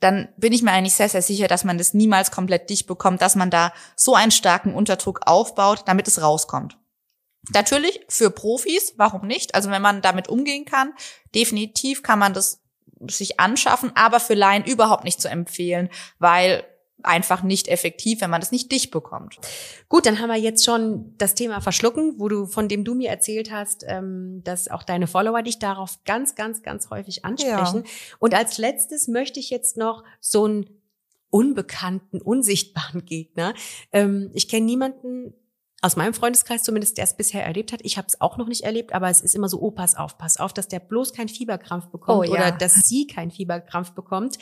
[0.00, 3.22] dann bin ich mir eigentlich sehr, sehr sicher, dass man das niemals komplett dicht bekommt,
[3.22, 6.76] dass man da so einen starken Unterdruck aufbaut, damit es rauskommt.
[7.52, 9.54] Natürlich für Profis, warum nicht?
[9.54, 10.92] Also wenn man damit umgehen kann,
[11.34, 12.60] definitiv kann man das
[13.08, 16.64] sich anschaffen, aber für Laien überhaupt nicht zu empfehlen, weil
[17.02, 19.38] einfach nicht effektiv, wenn man das nicht dicht bekommt.
[19.88, 23.10] Gut, dann haben wir jetzt schon das Thema Verschlucken, wo du, von dem du mir
[23.10, 27.84] erzählt hast, ähm, dass auch deine Follower dich darauf ganz, ganz, ganz häufig ansprechen.
[28.18, 30.82] Und als letztes möchte ich jetzt noch so einen
[31.30, 33.54] unbekannten, unsichtbaren Gegner.
[33.92, 35.34] Ähm, ich kenne niemanden
[35.84, 37.80] aus meinem Freundeskreis zumindest, der es bisher erlebt hat.
[37.82, 40.16] Ich habe es auch noch nicht erlebt, aber es ist immer so, oh, pass auf,
[40.16, 42.30] pass auf, dass der bloß keinen Fieberkrampf bekommt Oh, ja.
[42.30, 44.38] oder dass sie keinen Fieberkrampf bekommt.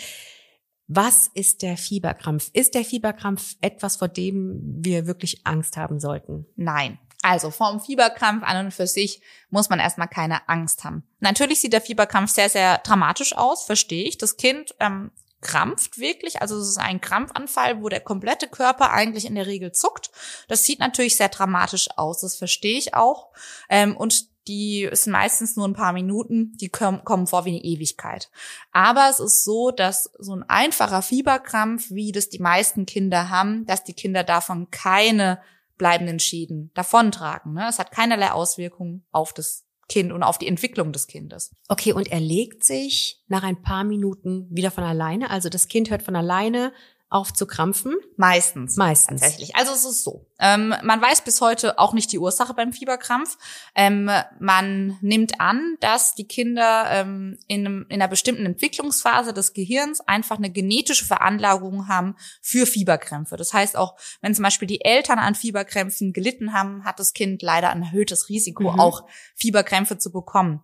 [0.86, 2.50] Was ist der Fieberkrampf?
[2.52, 6.46] Ist der Fieberkrampf etwas, vor dem wir wirklich Angst haben sollten?
[6.54, 6.98] Nein.
[7.22, 9.20] Also vom Fieberkrampf an und für sich
[9.50, 11.02] muss man erstmal keine Angst haben.
[11.18, 14.18] Natürlich sieht der Fieberkrampf sehr, sehr dramatisch aus, verstehe ich.
[14.18, 15.10] Das Kind ähm,
[15.42, 19.72] krampft wirklich, also es ist ein Krampfanfall, wo der komplette Körper eigentlich in der Regel
[19.72, 20.10] zuckt.
[20.48, 23.28] Das sieht natürlich sehr dramatisch aus, das verstehe ich auch.
[23.68, 27.62] Ähm, und die sind meistens nur ein paar Minuten, die kommen, kommen vor wie eine
[27.62, 28.30] Ewigkeit.
[28.72, 33.66] Aber es ist so, dass so ein einfacher Fieberkrampf, wie das die meisten Kinder haben,
[33.66, 35.40] dass die Kinder davon keine
[35.78, 37.54] bleibenden Schäden davontragen.
[37.54, 37.66] Ne?
[37.68, 41.54] Es hat keinerlei Auswirkungen auf das Kind und auf die Entwicklung des Kindes.
[41.68, 45.30] Okay, und er legt sich nach ein paar Minuten wieder von alleine.
[45.30, 46.72] Also das Kind hört von alleine
[47.12, 47.94] auf zu krampfen.
[48.16, 48.76] Meistens.
[48.76, 49.20] Meistens.
[49.20, 49.54] Tatsächlich.
[49.56, 50.26] Also es ist so.
[50.38, 53.38] Ähm, man weiß bis heute auch nicht die Ursache beim Fieberkrampf.
[53.74, 54.10] Ähm,
[54.40, 60.00] man nimmt an, dass die Kinder ähm, in, einem, in einer bestimmten Entwicklungsphase des Gehirns
[60.00, 63.36] einfach eine genetische Veranlagung haben für Fieberkrämpfe.
[63.36, 67.42] Das heißt auch, wenn zum Beispiel die Eltern an Fieberkrämpfen gelitten haben, hat das Kind
[67.42, 68.80] leider ein erhöhtes Risiko, Mhm.
[68.80, 69.06] auch
[69.36, 70.62] Fieberkrämpfe zu bekommen.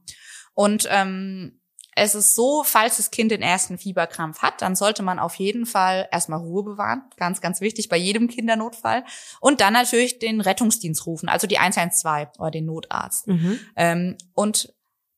[0.55, 1.61] Und ähm,
[1.95, 5.67] es ist so, falls das Kind den ersten Fieberkrampf hat, dann sollte man auf jeden
[5.67, 7.03] Fall erstmal Ruhe bewahren.
[7.17, 9.05] Ganz, ganz wichtig bei jedem Kindernotfall.
[9.41, 13.27] Und dann natürlich den Rettungsdienst rufen, also die 112 oder den Notarzt.
[13.27, 13.61] Mhm.
[13.77, 14.73] Ähm, und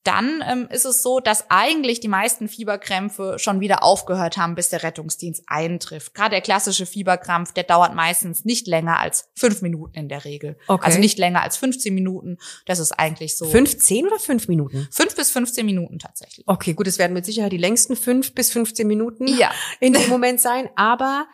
[0.04, 4.70] dann ähm, ist es so, dass eigentlich die meisten Fieberkrämpfe schon wieder aufgehört haben, bis
[4.70, 6.14] der Rettungsdienst eintrifft.
[6.14, 10.56] Gerade der klassische Fieberkrampf, der dauert meistens nicht länger als fünf Minuten in der Regel.
[10.68, 10.86] Okay.
[10.86, 12.38] Also nicht länger als 15 Minuten.
[12.64, 13.44] Das ist eigentlich so.
[13.46, 14.88] Fünf, zehn oder fünf Minuten?
[14.90, 16.46] Fünf bis 15 Minuten tatsächlich.
[16.48, 19.50] Okay, gut, es werden mit Sicherheit die längsten fünf bis 15 Minuten Ja.
[19.80, 20.70] in dem Moment sein.
[20.76, 21.26] Aber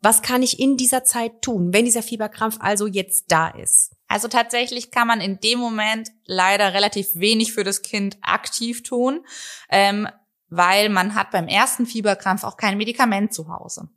[0.00, 3.92] was kann ich in dieser Zeit tun, wenn dieser Fieberkrampf also jetzt da ist?
[4.14, 9.26] Also tatsächlich kann man in dem Moment leider relativ wenig für das Kind aktiv tun,
[9.70, 10.06] ähm,
[10.48, 13.88] weil man hat beim ersten Fieberkrampf auch kein Medikament zu Hause.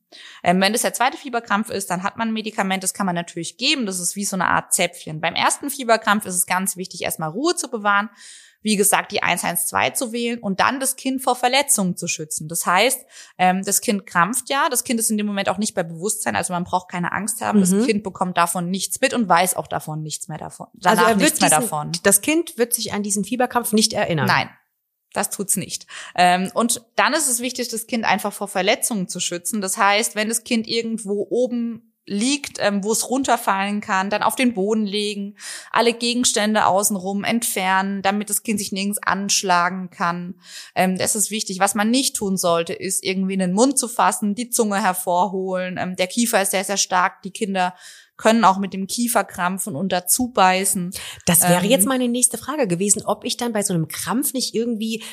[0.43, 3.13] Ähm, wenn das der zweite Fieberkrampf ist, dann hat man ein Medikament, das kann man
[3.13, 5.21] natürlich geben, das ist wie so eine Art Zäpfchen.
[5.21, 8.09] Beim ersten Fieberkrampf ist es ganz wichtig, erstmal Ruhe zu bewahren,
[8.61, 12.47] wie gesagt, die 112 zu wählen und dann das Kind vor Verletzungen zu schützen.
[12.47, 13.05] Das heißt,
[13.37, 16.35] ähm, das Kind krampft ja, das Kind ist in dem Moment auch nicht bei Bewusstsein,
[16.35, 17.61] also man braucht keine Angst haben, mhm.
[17.61, 20.67] das Kind bekommt davon nichts mit und weiß auch davon nichts mehr davon.
[20.73, 21.91] Danach also er wird nichts diesen, mehr davon.
[22.03, 24.27] Das Kind wird sich an diesen Fieberkrampf nicht erinnern.
[24.27, 24.49] Nein,
[25.13, 25.87] das tut's nicht.
[26.15, 29.61] Ähm, und dann ist es wichtig, das Kind einfach vor Verletzungen zu schützen.
[29.61, 34.35] Das heißt, wenn das Kind irgendwo oben liegt, ähm, wo es runterfallen kann, dann auf
[34.35, 35.35] den Boden legen,
[35.71, 40.35] alle Gegenstände außenrum entfernen, damit das Kind sich nirgends anschlagen kann.
[40.73, 41.59] Ähm, das ist wichtig.
[41.59, 45.77] Was man nicht tun sollte, ist irgendwie in den Mund zu fassen, die Zunge hervorholen.
[45.77, 47.21] Ähm, der Kiefer ist sehr, sehr stark.
[47.23, 47.75] Die Kinder
[48.15, 50.91] können auch mit dem Kiefer krampfen und dazu beißen.
[51.25, 54.33] Das wäre ähm, jetzt meine nächste Frage gewesen, ob ich dann bei so einem Krampf
[54.33, 55.03] nicht irgendwie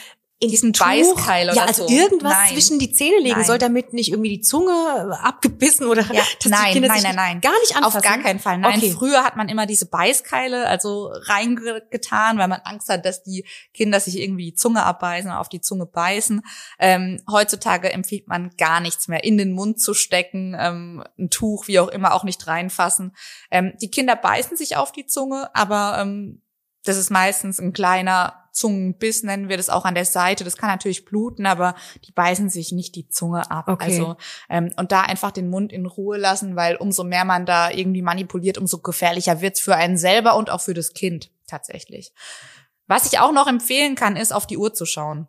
[0.44, 1.94] in diesen Beißkeil oder ja, also so.
[1.94, 2.52] irgendwas nein.
[2.52, 3.44] zwischen die Zähne legen nein.
[3.44, 6.22] soll, damit nicht irgendwie die Zunge abgebissen oder ja.
[6.42, 7.40] dass nein, die Kinder nein, nein, nein.
[7.40, 7.98] gar nicht anfassen.
[7.98, 8.58] Auf gar keinen Fall.
[8.58, 8.92] Nein, okay.
[8.92, 13.98] früher hat man immer diese Beißkeile also reingetan, weil man Angst hat, dass die Kinder
[14.00, 16.42] sich irgendwie die Zunge abbeißen oder auf die Zunge beißen.
[16.78, 21.66] Ähm, heutzutage empfiehlt man gar nichts mehr in den Mund zu stecken, ähm, ein Tuch,
[21.68, 23.16] wie auch immer, auch nicht reinfassen.
[23.50, 26.42] Ähm, die Kinder beißen sich auf die Zunge, aber ähm,
[26.84, 30.44] das ist meistens ein kleiner Zungenbiss nennen wir das auch an der Seite.
[30.44, 31.74] Das kann natürlich bluten, aber
[32.04, 33.68] die beißen sich nicht die Zunge ab.
[33.68, 33.84] Okay.
[33.84, 34.16] Also
[34.48, 38.02] ähm, und da einfach den Mund in Ruhe lassen, weil umso mehr man da irgendwie
[38.02, 42.12] manipuliert, umso gefährlicher wird's für einen selber und auch für das Kind tatsächlich.
[42.86, 45.28] Was ich auch noch empfehlen kann, ist auf die Uhr zu schauen.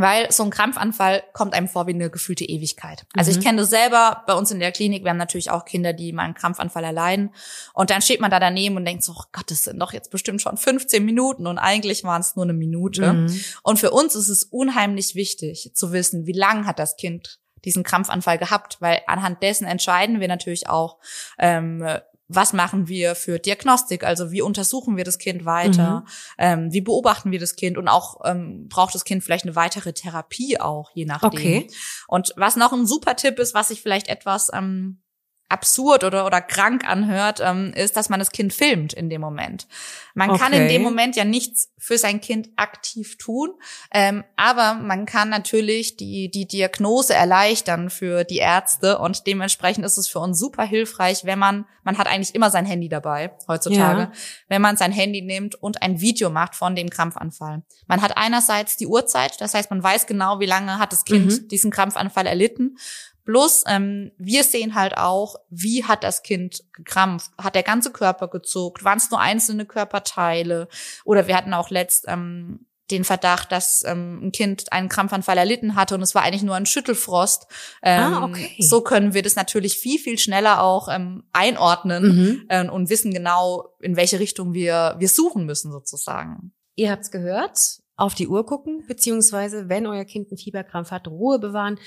[0.00, 3.04] Weil so ein Krampfanfall kommt einem vor wie eine gefühlte Ewigkeit.
[3.14, 3.36] Also mhm.
[3.36, 5.04] ich kenne das selber bei uns in der Klinik.
[5.04, 7.34] Wir haben natürlich auch Kinder, die mal einen Krampfanfall erleiden.
[7.74, 10.10] Und dann steht man da daneben und denkt so, oh Gott, das sind doch jetzt
[10.10, 13.12] bestimmt schon 15 Minuten und eigentlich waren es nur eine Minute.
[13.12, 13.40] Mhm.
[13.62, 17.82] Und für uns ist es unheimlich wichtig zu wissen, wie lang hat das Kind diesen
[17.82, 20.96] Krampfanfall gehabt, weil anhand dessen entscheiden wir natürlich auch,
[21.38, 21.86] ähm,
[22.32, 24.04] was machen wir für Diagnostik?
[24.04, 26.00] Also wie untersuchen wir das Kind weiter?
[26.00, 26.06] Mhm.
[26.38, 27.76] Ähm, wie beobachten wir das Kind?
[27.76, 31.30] Und auch ähm, braucht das Kind vielleicht eine weitere Therapie auch, je nachdem.
[31.30, 31.66] Okay.
[32.06, 35.00] Und was noch ein super Tipp ist, was ich vielleicht etwas ähm,
[35.50, 39.66] absurd oder, oder krank anhört, ähm, ist, dass man das Kind filmt in dem Moment.
[40.14, 40.38] Man okay.
[40.38, 43.50] kann in dem Moment ja nichts für sein Kind aktiv tun,
[43.92, 49.96] ähm, aber man kann natürlich die, die Diagnose erleichtern für die Ärzte und dementsprechend ist
[49.96, 54.00] es für uns super hilfreich, wenn man, man hat eigentlich immer sein Handy dabei heutzutage,
[54.02, 54.12] ja.
[54.48, 57.62] wenn man sein Handy nimmt und ein Video macht von dem Krampfanfall.
[57.86, 61.26] Man hat einerseits die Uhrzeit, das heißt, man weiß genau, wie lange hat das Kind
[61.26, 61.48] mhm.
[61.48, 62.76] diesen Krampfanfall erlitten
[63.30, 67.30] Plus, ähm, wir sehen halt auch, wie hat das Kind gekrampft?
[67.38, 68.82] Hat der ganze Körper gezuckt?
[68.82, 70.66] Waren es nur einzelne Körperteile?
[71.04, 75.76] Oder wir hatten auch letzt ähm, den Verdacht, dass ähm, ein Kind einen Krampfanfall erlitten
[75.76, 77.46] hatte und es war eigentlich nur ein Schüttelfrost.
[77.84, 78.56] Ähm, ah, okay.
[78.58, 82.46] So können wir das natürlich viel, viel schneller auch ähm, einordnen mhm.
[82.48, 86.52] äh, und wissen genau, in welche Richtung wir, wir suchen müssen sozusagen.
[86.74, 91.38] Ihr habt's gehört, auf die Uhr gucken, beziehungsweise wenn euer Kind einen Fieberkrampf hat, Ruhe
[91.38, 91.78] bewahren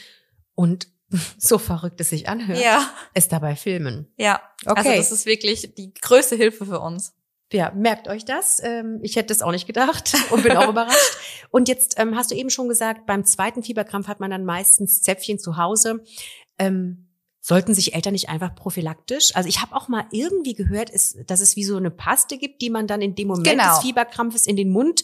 [0.56, 0.88] und
[1.38, 2.90] so verrückt es sich anhört, ja.
[3.14, 4.12] es dabei filmen.
[4.18, 4.90] Ja, also okay.
[4.90, 7.14] also das ist wirklich die größte Hilfe für uns.
[7.52, 8.62] Ja, merkt euch das.
[8.64, 11.18] Ähm, ich hätte es auch nicht gedacht und bin auch überrascht.
[11.52, 15.04] Und jetzt ähm, hast du eben schon gesagt, beim zweiten Fieberkrampf hat man dann meistens
[15.04, 16.04] Zäpfchen zu Hause.
[16.58, 17.10] Ähm,
[17.42, 19.36] sollten sich Eltern nicht einfach prophylaktisch?
[19.36, 22.70] Also ich habe auch mal irgendwie gehört, dass es wie so eine Paste gibt, die
[22.70, 23.76] man dann in dem Moment genau.
[23.76, 25.04] des Fieberkrampfes in den Mund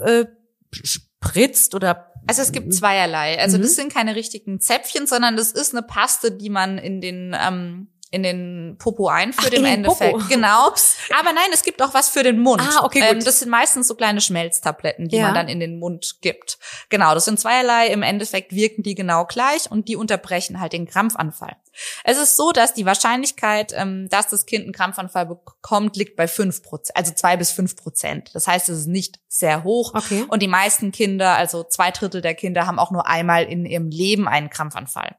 [0.00, 0.24] äh,
[0.72, 3.38] spritzt oder also es gibt zweierlei.
[3.38, 3.62] Also mhm.
[3.62, 7.88] das sind keine richtigen Zäpfchen, sondern das ist eine Paste, die man in den ähm,
[8.14, 10.12] in den Popo einführt Ach, im Endeffekt.
[10.12, 10.28] Popo.
[10.28, 10.68] Genau.
[11.18, 12.62] Aber nein, es gibt auch was für den Mund.
[12.62, 13.10] Ah, okay, gut.
[13.10, 15.24] Ähm, das sind meistens so kleine Schmelztabletten, die ja.
[15.24, 16.58] man dann in den Mund gibt.
[16.90, 17.88] Genau, das sind zweierlei.
[17.88, 21.56] Im Endeffekt wirken die genau gleich und die unterbrechen halt den Krampfanfall.
[22.04, 26.28] Es ist so, dass die Wahrscheinlichkeit, ähm, dass das Kind einen Krampfanfall bekommt, liegt bei
[26.28, 28.30] fünf Prozent, also zwei bis fünf Prozent.
[28.32, 29.92] Das heißt, es ist nicht sehr hoch.
[29.94, 30.24] Okay.
[30.28, 33.90] Und die meisten Kinder, also zwei Drittel der Kinder, haben auch nur einmal in ihrem
[33.90, 35.16] Leben einen Krampfanfall.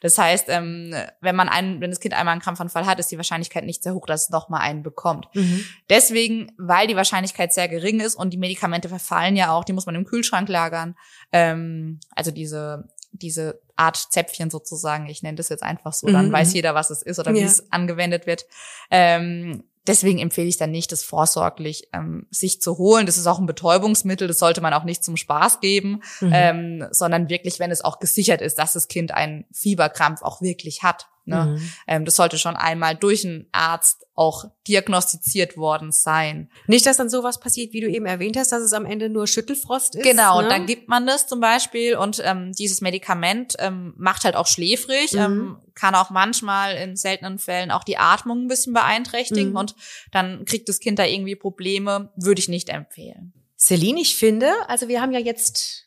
[0.00, 3.16] Das heißt, ähm, wenn man einen, wenn das Kind einmal einen Krampfanfall hat, ist die
[3.16, 5.28] Wahrscheinlichkeit nicht sehr hoch, dass es noch mal einen bekommt.
[5.34, 5.64] Mhm.
[5.90, 9.86] Deswegen, weil die Wahrscheinlichkeit sehr gering ist und die Medikamente verfallen ja auch, die muss
[9.86, 10.94] man im Kühlschrank lagern.
[11.32, 16.32] Ähm, also diese diese Art Zäpfchen sozusagen, ich nenne das jetzt einfach so, dann mhm.
[16.32, 17.36] weiß jeder, was es ist oder ja.
[17.36, 18.44] wie es angewendet wird.
[18.90, 23.06] Ähm, Deswegen empfehle ich dann nicht, das vorsorglich ähm, sich zu holen.
[23.06, 26.30] Das ist auch ein Betäubungsmittel, das sollte man auch nicht zum Spaß geben, mhm.
[26.32, 30.82] ähm, sondern wirklich, wenn es auch gesichert ist, dass das Kind einen Fieberkrampf auch wirklich
[30.82, 31.08] hat.
[31.28, 31.56] Ne?
[31.58, 31.70] Mhm.
[31.86, 36.50] Ähm, das sollte schon einmal durch einen Arzt auch diagnostiziert worden sein.
[36.66, 39.26] Nicht, dass dann sowas passiert, wie du eben erwähnt hast, dass es am Ende nur
[39.28, 40.02] Schüttelfrost ist.
[40.02, 40.44] Genau, ne?
[40.44, 44.46] und dann gibt man das zum Beispiel und ähm, dieses Medikament ähm, macht halt auch
[44.48, 45.18] schläfrig, Mhm.
[45.20, 49.56] ähm, kann auch manchmal in seltenen Fällen auch die Atmung ein bisschen beeinträchtigen Mhm.
[49.56, 49.74] und
[50.10, 53.32] dann kriegt das Kind da irgendwie Probleme, würde ich nicht empfehlen.
[53.56, 55.86] Celine, ich finde, also wir haben ja jetzt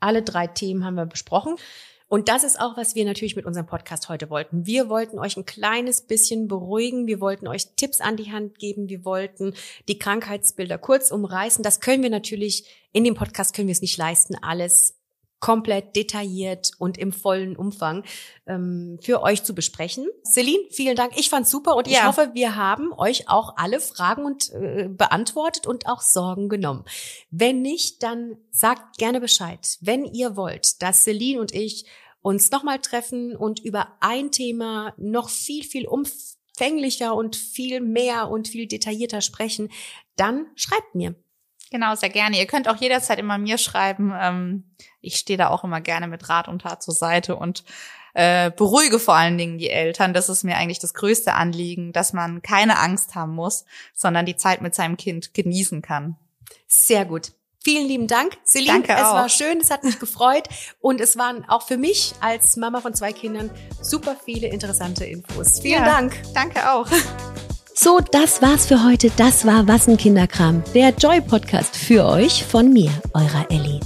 [0.00, 1.56] alle drei Themen haben wir besprochen.
[2.12, 4.66] Und das ist auch, was wir natürlich mit unserem Podcast heute wollten.
[4.66, 7.06] Wir wollten euch ein kleines bisschen beruhigen.
[7.06, 8.90] Wir wollten euch Tipps an die Hand geben.
[8.90, 9.54] Wir wollten
[9.88, 11.62] die Krankheitsbilder kurz umreißen.
[11.62, 14.98] Das können wir natürlich, in dem Podcast können wir es nicht leisten, alles
[15.40, 18.04] komplett detailliert und im vollen Umfang
[18.46, 20.06] ähm, für euch zu besprechen.
[20.24, 21.14] Celine, vielen Dank.
[21.18, 22.06] Ich fand's super und ich Ja.
[22.06, 26.84] hoffe, wir haben euch auch alle Fragen und äh, beantwortet und auch Sorgen genommen.
[27.30, 29.78] Wenn nicht, dann sagt gerne Bescheid.
[29.80, 31.86] Wenn ihr wollt, dass Celine und ich
[32.22, 38.48] uns nochmal treffen und über ein Thema noch viel, viel umfänglicher und viel mehr und
[38.48, 39.70] viel detaillierter sprechen,
[40.16, 41.14] dann schreibt mir.
[41.70, 42.38] Genau, sehr gerne.
[42.38, 44.12] Ihr könnt auch jederzeit immer mir schreiben.
[44.14, 44.64] Ähm,
[45.00, 47.64] ich stehe da auch immer gerne mit Rat und Tat zur Seite und
[48.14, 50.12] äh, beruhige vor allen Dingen die Eltern.
[50.12, 53.64] Das ist mir eigentlich das größte Anliegen, dass man keine Angst haben muss,
[53.94, 56.16] sondern die Zeit mit seinem Kind genießen kann.
[56.66, 57.32] Sehr gut.
[57.64, 58.72] Vielen lieben Dank, Celine.
[58.82, 59.14] Danke es auch.
[59.14, 60.48] war schön, es hat mich gefreut
[60.80, 63.50] und es waren auch für mich als Mama von zwei Kindern
[63.80, 65.60] super viele interessante Infos.
[65.60, 65.86] Vielen Ja.
[65.86, 66.20] Dank.
[66.34, 66.86] Danke auch.
[67.74, 69.10] So, das war's für heute.
[69.16, 73.80] Das war Was ein Kinderkram, der Joy-Podcast für euch von mir, eurer Ellie.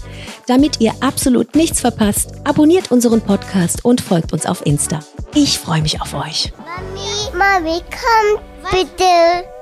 [0.49, 5.01] Damit ihr absolut nichts verpasst, abonniert unseren Podcast und folgt uns auf Insta.
[5.35, 6.53] Ich freue mich auf euch.
[6.59, 8.41] Mami, Mami, komm
[8.73, 9.56] bitte.